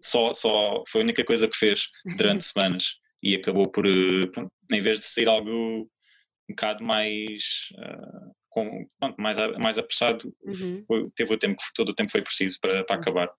Só, 0.00 0.34
só 0.34 0.82
foi 0.88 1.00
a 1.00 1.04
única 1.04 1.24
coisa 1.24 1.46
que 1.48 1.56
fez 1.56 1.88
durante 2.16 2.44
semanas 2.44 2.96
e 3.22 3.36
acabou 3.36 3.70
por, 3.70 3.86
eh, 3.86 4.30
em 4.72 4.80
vez 4.80 4.98
de 4.98 5.06
sair 5.06 5.28
algo 5.28 5.50
um 6.48 6.54
bocado 6.54 6.84
mais, 6.84 7.68
uh, 7.78 8.34
com, 8.50 8.84
mais, 9.16 9.38
mais 9.58 9.78
apressado, 9.78 10.34
Uhum. 10.44 10.84
foi- 10.86 11.10
teve 11.14 11.32
o 11.32 11.38
tempo, 11.38 11.62
todo 11.74 11.90
o 11.90 11.94
tempo 11.94 12.08
que 12.08 12.12
foi 12.12 12.22
preciso 12.22 12.58
para, 12.60 12.84
para 12.84 12.96
acabar. 12.96 13.30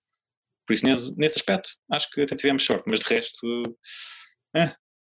Por 0.66 0.72
isso, 0.74 0.86
nesse, 0.86 1.16
nesse 1.18 1.38
aspecto, 1.38 1.70
acho 1.90 2.10
que 2.10 2.22
até 2.22 2.34
tivemos 2.34 2.64
sorte, 2.64 2.84
mas 2.86 3.00
de 3.00 3.06
resto, 3.14 3.62
é, 4.56 4.74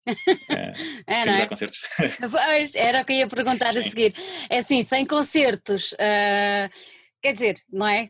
É, 1.07 1.25
não 1.27 1.33
é? 1.35 1.43
a 1.43 1.49
concertos. 1.49 1.81
Pois, 2.31 2.75
era 2.75 3.03
o 3.03 3.05
que 3.05 3.13
eu 3.13 3.17
ia 3.19 3.29
perguntar 3.29 3.69
a 3.69 3.73
Sim. 3.73 3.89
seguir. 3.91 4.15
É 4.49 4.59
assim, 4.59 4.83
sem 4.85 5.05
concertos, 5.07 5.95
ah, 5.99 6.69
quer 7.23 7.33
dizer, 7.33 7.57
não 7.73 7.87
é? 7.87 8.09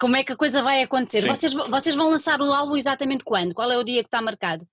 Como 0.00 0.16
é 0.16 0.24
que 0.24 0.32
a 0.32 0.36
coisa 0.36 0.62
vai 0.62 0.82
acontecer? 0.82 1.20
Sim. 1.22 1.28
Vocês, 1.28 1.52
vo- 1.52 1.68
vocês 1.70 1.94
vão 1.94 2.10
lançar 2.10 2.40
o 2.40 2.52
álbum 2.52 2.76
exatamente 2.76 3.24
quando? 3.24 3.54
Qual 3.54 3.70
é 3.70 3.76
o 3.78 3.84
dia 3.84 4.02
que 4.02 4.08
está 4.08 4.20
marcado? 4.20 4.66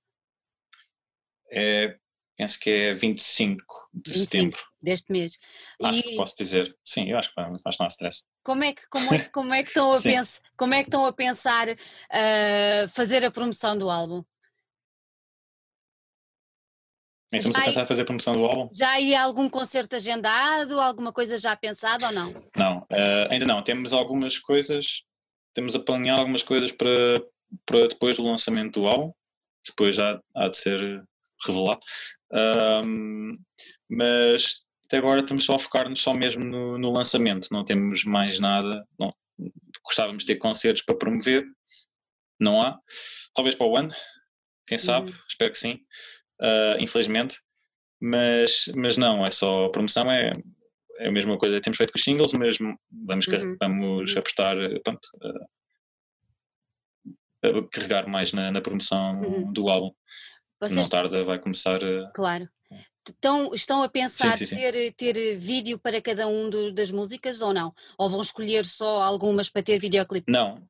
É, 1.52 1.96
penso 2.38 2.60
que 2.60 2.70
é 2.70 2.94
25 2.94 3.64
de 3.94 4.12
25. 4.12 4.20
setembro, 4.26 4.60
Deste 4.82 5.12
mês. 5.12 5.38
acho 5.84 6.02
que 6.02 6.14
E 6.14 6.16
posso 6.16 6.36
dizer. 6.38 6.76
Sim, 6.86 7.10
eu 7.10 7.18
acho 7.18 7.30
que, 7.30 7.36
que 7.36 7.42
não 7.80 7.86
há 7.86 7.88
stress. 7.88 8.24
como 8.44 8.64
é 8.64 8.74
que, 8.74 8.88
como 8.90 9.14
é, 9.14 9.20
que- 9.20 9.30
como 9.32 9.54
é 9.54 9.62
que 9.64 9.70
estão 9.70 9.94
a 9.94 10.02
pensar, 10.02 10.42
como 10.58 10.74
é 10.74 10.78
que 10.82 10.88
estão 10.88 11.06
a 11.06 11.14
pensar 11.14 11.68
ah, 12.12 12.88
fazer 12.90 13.26
a 13.26 13.32
promoção 13.32 13.78
do 13.78 13.90
álbum? 13.90 14.24
Estamos 17.32 17.56
Já 17.56 17.62
a 17.62 17.66
pensar 17.66 17.84
em 17.84 17.86
fazer 17.86 18.02
a 18.02 18.06
promoção 18.06 18.34
do 18.34 18.46
álbum? 18.46 18.70
Já 18.72 18.90
há 18.98 19.22
algum 19.22 19.48
concerto 19.50 19.96
agendado, 19.96 20.80
alguma 20.80 21.14
coisa 21.14 21.38
já 21.38 21.56
pensada 21.56 22.08
ou 22.08 22.12
não? 22.12 22.34
Não, 22.58 22.88
eh, 22.90 23.28
ainda 23.30 23.46
não. 23.46 23.62
Temos 23.64 23.94
algumas 23.94 24.40
coisas, 24.40 25.04
temos 25.54 25.76
a 25.76 25.80
planear 25.80 26.18
algumas 26.20 26.42
coisas 26.42 26.72
para, 26.72 27.22
para 27.68 27.88
depois 27.88 28.18
do 28.18 28.24
lançamento 28.24 28.80
do 28.80 28.88
álbum, 28.88 29.12
depois 29.68 29.96
já 29.96 30.20
há 30.36 30.48
de 30.48 30.58
ser 30.58 31.04
revelado. 31.46 31.82
Ahm, 32.34 33.34
mas 33.88 34.64
até 34.90 34.98
agora 34.98 35.22
estamos 35.22 35.46
só 35.46 35.54
a 35.54 35.60
focar-nos 35.60 36.02
só 36.02 36.16
mesmo 36.16 36.44
no, 36.44 36.76
no 36.80 36.92
lançamento, 36.92 37.50
não 37.52 37.64
temos 37.64 38.04
mais 38.04 38.40
nada. 38.40 38.84
Não, 38.98 39.12
gostávamos 39.86 40.24
de 40.24 40.34
ter 40.34 40.38
concertos 40.38 40.82
para 40.82 40.98
promover, 40.98 41.46
não 42.42 42.60
há. 42.60 42.76
Talvez 43.36 43.54
para 43.56 43.68
o 43.68 43.78
ano, 43.78 43.94
quem 44.66 44.80
sabe, 44.80 45.12
Uhum. 45.12 45.18
espero 45.30 45.52
que 45.52 45.60
sim, 45.60 45.80
ah, 46.42 46.78
infelizmente. 46.80 47.38
Mas, 48.02 48.66
mas 48.76 48.98
não, 48.98 49.24
é 49.26 49.30
só 49.30 49.66
a 49.66 49.72
promoção, 49.72 50.10
é, 50.12 50.32
é 51.00 51.08
a 51.08 51.12
mesma 51.12 51.38
coisa 51.38 51.58
que 51.58 51.62
temos 51.62 51.78
feito 51.78 51.92
com 51.94 52.00
os 52.00 52.04
singles, 52.04 52.34
mas 52.34 52.58
vamos, 52.92 53.28
Uhum, 53.28 53.58
vamos 53.60 54.12
uhum. 54.14 54.20
apostar 54.20 54.56
pronto, 54.84 55.08
a 57.44 57.68
carregar 57.72 58.08
mais 58.08 58.34
na, 58.34 58.50
na 58.52 58.62
promoção 58.62 59.22
Uhum. 59.22 59.54
do 59.54 59.70
álbum. 59.70 59.90
que 59.92 59.96
Não 60.62 60.70
Vocês, 60.70 60.90
tarda, 60.90 61.24
vai 61.24 61.38
começar 61.40 61.80
a. 61.86 62.12
claro. 62.12 62.50
Estão, 63.12 63.54
estão 63.54 63.82
a 63.84 63.90
pensar 63.90 64.38
sim, 64.38 64.46
sim. 64.46 64.56
Ter, 64.56 64.94
ter 64.94 65.38
vídeo 65.38 65.78
para 65.80 66.02
cada 66.02 66.28
um 66.28 66.50
do- 66.50 66.72
das 66.74 66.92
músicas 66.92 67.42
ou 67.42 67.54
não? 67.54 67.74
Ou 67.98 68.10
vão 68.10 68.22
escolher 68.22 68.66
só 68.66 69.02
algumas 69.02 69.50
para 69.50 69.64
ter 69.64 69.80
videoclipe? 69.80 70.32
Não. 70.32 70.68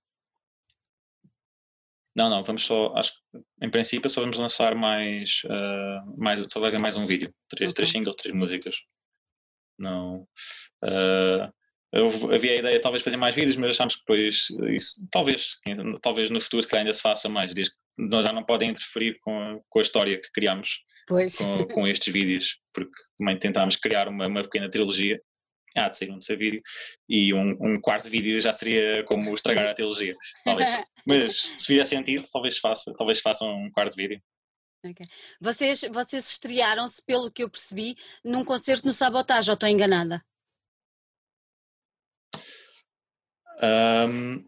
Não, 2.15 2.29
não, 2.29 2.43
vamos 2.43 2.65
só, 2.65 2.93
acho 2.95 3.13
que 3.13 3.39
em 3.61 3.69
princípio 3.69 4.09
só 4.09 4.21
vamos 4.21 4.37
lançar 4.37 4.75
mais, 4.75 5.41
ah, 5.49 6.03
mais 6.17 6.43
só 6.51 6.59
vai 6.59 6.69
haver 6.69 6.81
mais 6.81 6.97
um 6.97 7.05
vídeo, 7.05 7.33
três, 7.47 7.71
três 7.71 7.89
Ok. 7.89 7.99
singles, 7.99 8.15
três 8.15 8.35
músicas. 8.35 8.77
Não. 9.77 10.27
ah, 10.83 11.51
eu, 11.91 12.07
havia 12.33 12.51
a 12.51 12.55
ideia 12.57 12.81
talvez 12.81 13.03
fazer 13.03 13.17
mais 13.17 13.33
vídeos, 13.35 13.55
mas 13.55 13.71
achámos 13.71 13.95
que 13.95 14.01
depois 14.01 14.47
isso, 14.75 15.07
talvez, 15.11 15.57
talvez 16.01 16.29
no 16.29 16.39
futuro 16.41 16.61
se 16.61 16.67
calhar 16.67 16.85
ainda 16.85 16.93
se 16.93 17.01
faça 17.01 17.27
mais, 17.29 17.53
desde 17.53 17.73
que 17.73 17.79
nós 17.97 18.25
já 18.25 18.33
não 18.33 18.43
podem 18.43 18.69
interferir 18.71 19.17
com 19.21 19.39
a, 19.39 19.59
com 19.69 19.79
a 19.79 19.81
história 19.81 20.19
que 20.19 20.31
criámos. 20.31 20.81
Com, 21.09 21.67
com 21.73 21.87
estes 21.87 22.13
vídeos, 22.13 22.57
porque 22.73 22.91
também 23.17 23.37
tentámos 23.39 23.75
criar 23.75 24.07
uma, 24.07 24.27
uma 24.27 24.43
pequena 24.43 24.69
trilogia. 24.69 25.19
Há 25.77 25.87
de 25.87 25.97
sair 25.99 26.09
um 26.09 26.13
terceiro 26.13 26.39
vídeo 26.39 26.61
e 27.07 27.31
um, 27.31 27.55
um 27.61 27.79
quarto 27.79 28.09
vídeo 28.09 28.41
já 28.41 28.51
seria 28.51 29.03
como 29.05 29.35
estragar 29.35 29.67
a 29.67 29.73
trilogia, 29.73 30.15
talvez. 30.43 30.69
Mas 31.05 31.53
se 31.57 31.67
fizer 31.67 31.85
sentido, 31.85 32.27
talvez 32.33 32.57
faça, 32.57 32.91
talvez 32.97 33.19
façam 33.19 33.53
um 33.53 33.69
quarto 33.71 33.95
vídeo. 33.95 34.19
Vocês, 35.39 35.81
vocês 35.91 36.31
estrearam-se, 36.31 37.03
pelo 37.05 37.31
que 37.31 37.43
eu 37.43 37.49
percebi, 37.49 37.95
num 38.23 38.45
concerto 38.45 38.87
no 38.87 38.93
Sabotage, 38.93 39.49
ou 39.49 39.53
estou 39.53 39.69
enganada? 39.69 40.23
Ahm, 43.61 44.45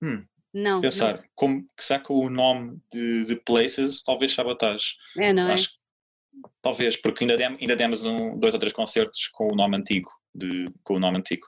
hum, 0.00 0.24
Não. 0.58 0.80
pensar, 0.80 1.22
como 1.34 1.62
que 1.76 1.84
que 1.98 2.12
o 2.12 2.30
nome 2.30 2.78
de, 2.90 3.24
de 3.26 3.36
Places 3.36 4.02
talvez 4.02 4.32
sabotage? 4.32 4.94
Não. 5.14 5.22
É, 5.24 5.32
não 5.32 5.48
é? 5.48 5.52
Acho 5.54 5.68
que 5.68 5.76
talvez, 6.62 6.96
porque 6.96 7.24
ainda, 7.24 7.36
dem- 7.36 7.58
ainda 7.60 7.76
demos 7.76 8.04
um, 8.04 8.38
dois 8.38 8.54
ou 8.54 8.60
três 8.60 8.72
concertos 8.72 9.28
com 9.28 9.52
o 9.52 9.56
nome 9.56 9.76
antigo, 9.76 10.10
de, 10.34 10.64
com 10.82 10.94
o 10.94 10.98
nome 11.00 11.18
antigo. 11.18 11.46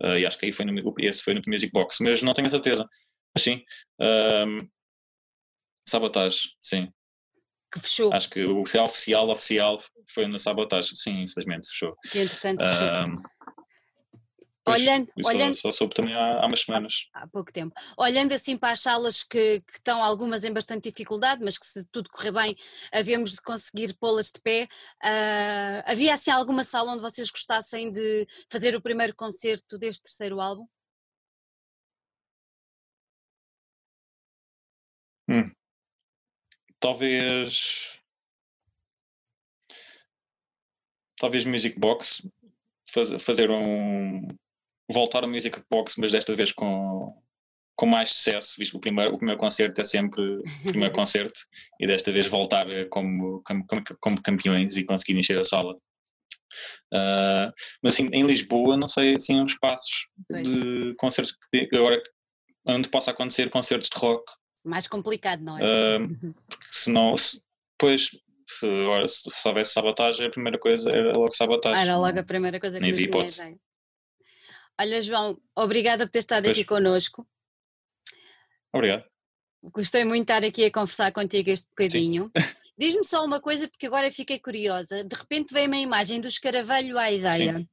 Ah, 0.00 0.18
e 0.18 0.24
acho 0.24 0.38
que 0.38 0.46
aí 0.46 0.52
foi 0.52 0.64
no, 0.64 0.94
esse 1.00 1.22
foi 1.22 1.34
no 1.34 1.42
Music 1.48 1.72
Box, 1.72 1.98
mas 2.00 2.22
não 2.22 2.32
tenho 2.32 2.46
a 2.46 2.50
certeza. 2.50 2.88
Mas 3.34 3.42
sim, 3.42 3.62
ahm, 4.00 4.60
Sabotage, 5.86 6.50
sim. 6.62 6.92
Que 7.72 7.80
fechou, 7.80 8.12
Acho 8.12 8.30
que 8.30 8.44
o 8.44 8.60
oficial, 8.62 8.84
oficial, 8.84 9.28
oficial 9.30 9.82
foi 10.10 10.26
na 10.26 10.38
Sabotage, 10.38 10.96
sim, 10.96 11.22
infelizmente 11.22 11.68
fechou. 11.68 11.96
que 12.10 12.18
entretanto 12.20 12.64
fechou. 12.64 12.86
Ahm, 12.88 13.22
pois, 14.68 14.82
Olhando, 14.82 15.12
eu 15.16 15.24
só- 15.24 15.30
olhando, 15.30 15.54
Só, 15.54 15.70
soube 15.70 15.94
também 15.94 16.14
há, 16.14 16.42
há 16.42 16.46
umas 16.46 16.60
semanas. 16.60 17.08
há 17.12 17.26
pouco 17.26 17.52
tempo. 17.52 17.74
Olhando 17.96 18.32
assim 18.32 18.56
para 18.56 18.72
as 18.72 18.80
salas 18.80 19.22
que, 19.24 19.60
que 19.62 19.72
estão 19.74 20.02
algumas 20.02 20.44
em 20.44 20.52
bastante 20.52 20.90
dificuldade, 20.90 21.42
mas 21.44 21.58
que 21.58 21.66
se 21.66 21.84
tudo 21.86 22.10
correr 22.10 22.32
bem, 22.32 22.56
havemos 22.92 23.32
de 23.32 23.42
conseguir 23.42 23.94
pô-las 23.98 24.30
de 24.30 24.40
pé. 24.40 24.68
ah, 25.02 25.82
havia 25.86 26.14
assim 26.14 26.30
alguma 26.30 26.64
sala 26.64 26.92
onde 26.92 27.00
vocês 27.02 27.30
gostassem 27.30 27.90
de 27.92 28.26
fazer 28.50 28.74
o 28.76 28.80
primeiro 28.82 29.14
concerto 29.14 29.78
deste 29.78 30.02
terceiro 30.04 30.40
álbum? 30.40 30.66
Hum. 35.28 35.50
Talvez. 36.80 37.98
Talvez 41.18 41.44
Music 41.44 41.78
Box. 41.78 42.26
faz- 42.90 43.22
fazer 43.22 43.50
um. 43.50 44.26
Voltar 44.90 45.22
ao 45.22 45.28
Music 45.30 45.62
Box, 45.70 45.94
mas 45.98 46.12
desta 46.12 46.34
vez 46.34 46.52
com, 46.52 47.14
com 47.76 47.86
mais 47.86 48.10
sucesso, 48.10 48.54
visto 48.58 48.72
que 48.72 48.76
o 48.78 48.80
primeiro, 48.80 49.14
o 49.14 49.18
primeiro 49.18 49.38
concerto 49.38 49.80
é 49.80 49.84
sempre 49.84 50.22
o 50.22 50.42
primeiro 50.66 50.94
concerto, 50.94 51.40
e 51.80 51.86
desta 51.86 52.10
vez 52.10 52.26
voltar 52.26 52.68
eh, 52.70 52.86
como, 52.86 53.42
como, 53.44 53.64
como- 54.00 54.22
campeões 54.22 54.76
e 54.76 54.84
conseguir 54.84 55.18
encher 55.18 55.38
a 55.38 55.44
sala. 55.44 55.76
Ah, 56.92 57.52
mas 57.82 57.94
assim, 57.94 58.08
em 58.12 58.24
Lisboa, 58.26 58.76
não 58.76 58.88
sei 58.88 59.14
assim, 59.16 59.40
uns 59.40 59.52
espaços 59.52 60.08
Pois. 60.28 60.46
de 60.48 60.94
concertos 60.96 61.36
que 61.52 61.68
agora 61.76 62.02
onde 62.66 62.88
possa 62.88 63.10
acontecer 63.10 63.50
concertos 63.50 63.90
de 63.90 63.98
rock 63.98 64.24
Mais 64.64 64.86
complicado, 64.86 65.40
não 65.42 65.58
é? 65.58 65.62
ah, 65.62 65.98
porque 66.48 66.66
senão, 66.70 67.16
se, 67.16 67.42
depois, 67.78 68.10
se, 68.48 68.66
agora, 68.66 69.06
se, 69.06 69.30
se 69.30 69.48
houvesse 69.48 69.72
sabotagem, 69.72 70.26
a 70.26 70.30
primeira 70.30 70.58
coisa 70.58 70.90
era 70.90 71.12
logo 71.12 71.34
sabotagem. 71.34 71.82
Era 71.82 71.98
logo 71.98 72.18
a 72.18 72.24
primeira 72.24 72.58
coisa 72.58 72.78
que 72.78 72.82
nem 72.82 72.92
vi 72.92 73.04
hipótese. 73.04 73.56
Olha, 74.80 75.02
João, 75.02 75.40
obrigada 75.56 76.06
por 76.06 76.12
ter 76.12 76.20
estado 76.20 76.44
Pois. 76.44 76.56
aqui 76.56 76.64
connosco. 76.64 77.26
Obrigado. 78.72 79.04
Gostei 79.72 80.04
muito 80.04 80.26
de 80.26 80.32
estar 80.32 80.44
aqui 80.46 80.64
a 80.64 80.72
conversar 80.72 81.12
contigo 81.12 81.50
este 81.50 81.68
bocadinho. 81.68 82.30
Diz-me 82.78 83.04
só 83.04 83.24
uma 83.24 83.40
coisa, 83.40 83.66
porque 83.66 83.88
agora 83.88 84.12
fiquei 84.12 84.38
curiosa. 84.38 85.02
De 85.02 85.16
repente 85.16 85.52
veio-me 85.52 85.78
a 85.78 85.80
imagem 85.80 86.20
do 86.20 86.28
escaravelho 86.28 86.96
à 86.96 87.10
ideia. 87.10 87.68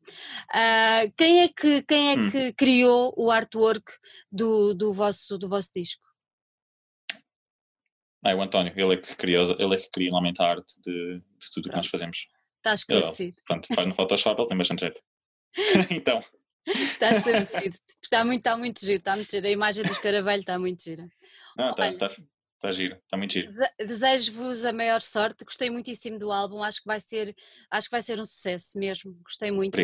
Ah, 0.51 1.03
quem 1.15 1.43
é, 1.43 1.47
que, 1.47 1.83
quem 1.83 2.11
é 2.11 2.15
Hum. 2.17 2.31
que 2.31 2.53
criou 2.53 3.13
o 3.15 3.29
artwork 3.29 3.85
do, 4.31 4.73
do, 4.73 4.91
vosso, 4.91 5.37
do 5.37 5.47
vosso 5.47 5.71
disco? 5.75 6.03
Ah, 8.25 8.31
é 8.31 8.35
o 8.35 8.41
António, 8.41 8.73
ele 8.75 8.93
é 8.95 8.97
que 8.97 9.15
cria, 9.15 9.43
ele 9.59 9.75
é 9.75 9.77
que 9.77 9.91
cria 9.91 10.09
normalmente 10.09 10.41
a 10.41 10.49
arte 10.49 10.73
de, 10.81 11.19
de 11.19 11.51
tudo 11.53 11.67
o 11.67 11.69
que 11.69 11.75
nós 11.75 11.85
fazemos. 11.85 12.25
Está 12.57 12.73
esclarecido. 12.73 13.39
Pronto, 13.45 13.67
faz 13.75 13.87
no 13.87 13.93
Photoshop, 13.93 14.41
ele 14.41 14.49
tem 14.49 14.57
bastante 14.57 14.79
jeito. 14.79 15.01
então, 15.91 16.23
Está 16.67 17.11
esclarecido. 17.11 17.77
Está 18.03 18.23
muito, 18.25 18.39
está 18.39 18.57
muito 18.57 18.79
giro, 18.79 18.97
está 18.99 19.15
muito 19.15 19.29
giro. 19.31 19.45
A 19.47 19.49
imagem 19.51 19.83
do 19.83 19.91
escaravelho 19.91 20.39
está 20.41 20.57
muito 20.59 20.83
gira. 20.83 21.07
não, 21.57 21.69
está 21.71 21.83
Olha. 21.85 21.97
tá, 21.97 22.09
tá 22.59 22.71
giro, 22.71 22.95
está 22.95 23.17
muito 23.17 23.33
giro. 23.33 23.47
Dese- 23.47 23.73
Desejo-vos 23.79 24.65
a 24.65 24.73
maior 24.73 25.01
sorte. 25.01 25.43
Gostei 25.45 25.69
muitíssimo 25.69 26.17
do 26.17 26.31
álbum. 26.31 26.63
Acho 26.63 26.79
que 26.81 26.87
vai 26.87 26.99
ser, 26.99 27.35
acho 27.69 27.87
que 27.87 27.91
vai 27.91 28.01
ser 28.01 28.19
um 28.19 28.25
sucesso 28.25 28.77
mesmo. 28.79 29.13
Gostei 29.23 29.51
muito. 29.51 29.75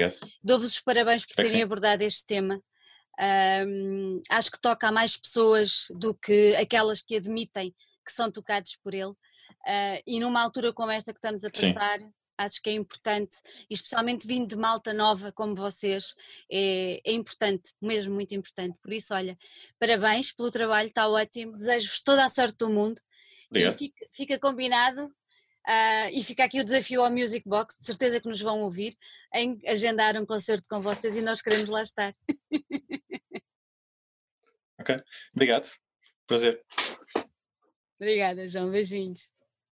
Dou-vos 0.44 0.68
os 0.70 0.80
parabéns 0.80 1.26
por 1.26 1.36
terem 1.36 1.62
abordado 1.64 2.04
este 2.04 2.26
tema. 2.26 2.62
Ahm, 3.20 4.22
acho 4.30 4.52
que 4.52 4.60
toca 4.62 4.88
a 4.88 4.92
mais 4.92 5.16
pessoas 5.18 5.86
do 5.92 6.16
que 6.16 6.56
aquelas 6.56 7.02
que 7.02 7.16
admitem 7.18 7.76
que 8.06 8.12
são 8.12 8.32
tocados 8.32 8.76
por 8.84 8.94
ele. 8.94 9.14
Ah, 9.68 10.02
e 10.08 10.20
numa 10.20 10.42
altura 10.42 10.74
como 10.74 10.92
esta 10.92 11.14
que 11.14 11.20
estamos 11.20 11.44
a 11.46 11.50
Sim. 11.54 11.74
Acho 12.44 12.62
que 12.62 12.70
é 12.70 12.74
importante, 12.74 13.38
e 13.70 13.74
especialmente 13.74 14.28
vindo 14.28 14.48
de 14.48 14.56
malta 14.56 14.94
nova 14.94 15.32
como 15.32 15.56
vocês, 15.56 16.14
é, 16.52 17.02
é 17.06 17.14
importante, 17.14 17.74
mesmo 17.82 18.14
muito 18.14 18.34
importante. 18.36 18.78
Por 18.82 18.94
isso, 18.94 19.14
olha, 19.14 19.38
parabéns 19.80 20.32
pelo 20.32 20.52
trabalho, 20.52 20.88
está 20.88 21.08
ótimo, 21.08 21.58
desejo-vos 21.58 22.02
toda 22.02 22.26
a 22.26 22.30
sorte 22.30 22.58
do 22.58 22.70
mundo. 22.70 23.02
Obrigado. 23.50 23.74
E 23.74 23.78
fica, 23.78 24.08
fica 24.12 24.40
combinado 24.40 25.12
Uh, 25.68 26.10
e 26.12 26.24
fica 26.24 26.44
aqui 26.44 26.60
o 26.60 26.64
desafio 26.64 27.04
ao 27.04 27.12
Music 27.12 27.48
Box, 27.48 27.78
de 27.78 27.86
certeza 27.86 28.20
que 28.20 28.28
nos 28.28 28.42
vão 28.42 28.62
ouvir, 28.64 28.98
em 29.32 29.60
agendar 29.68 30.20
um 30.20 30.26
concerto 30.26 30.68
com 30.68 30.82
vocês 30.82 31.16
e 31.16 31.22
nós 31.22 31.40
queremos 31.40 31.70
lá 31.70 31.84
estar. 31.84 32.16
ok, 34.80 34.96
obrigado. 35.36 35.70
Prazer. 36.26 36.64
Obrigada, 38.00 38.48
João. 38.48 38.72
Beijinhos. 38.72 39.32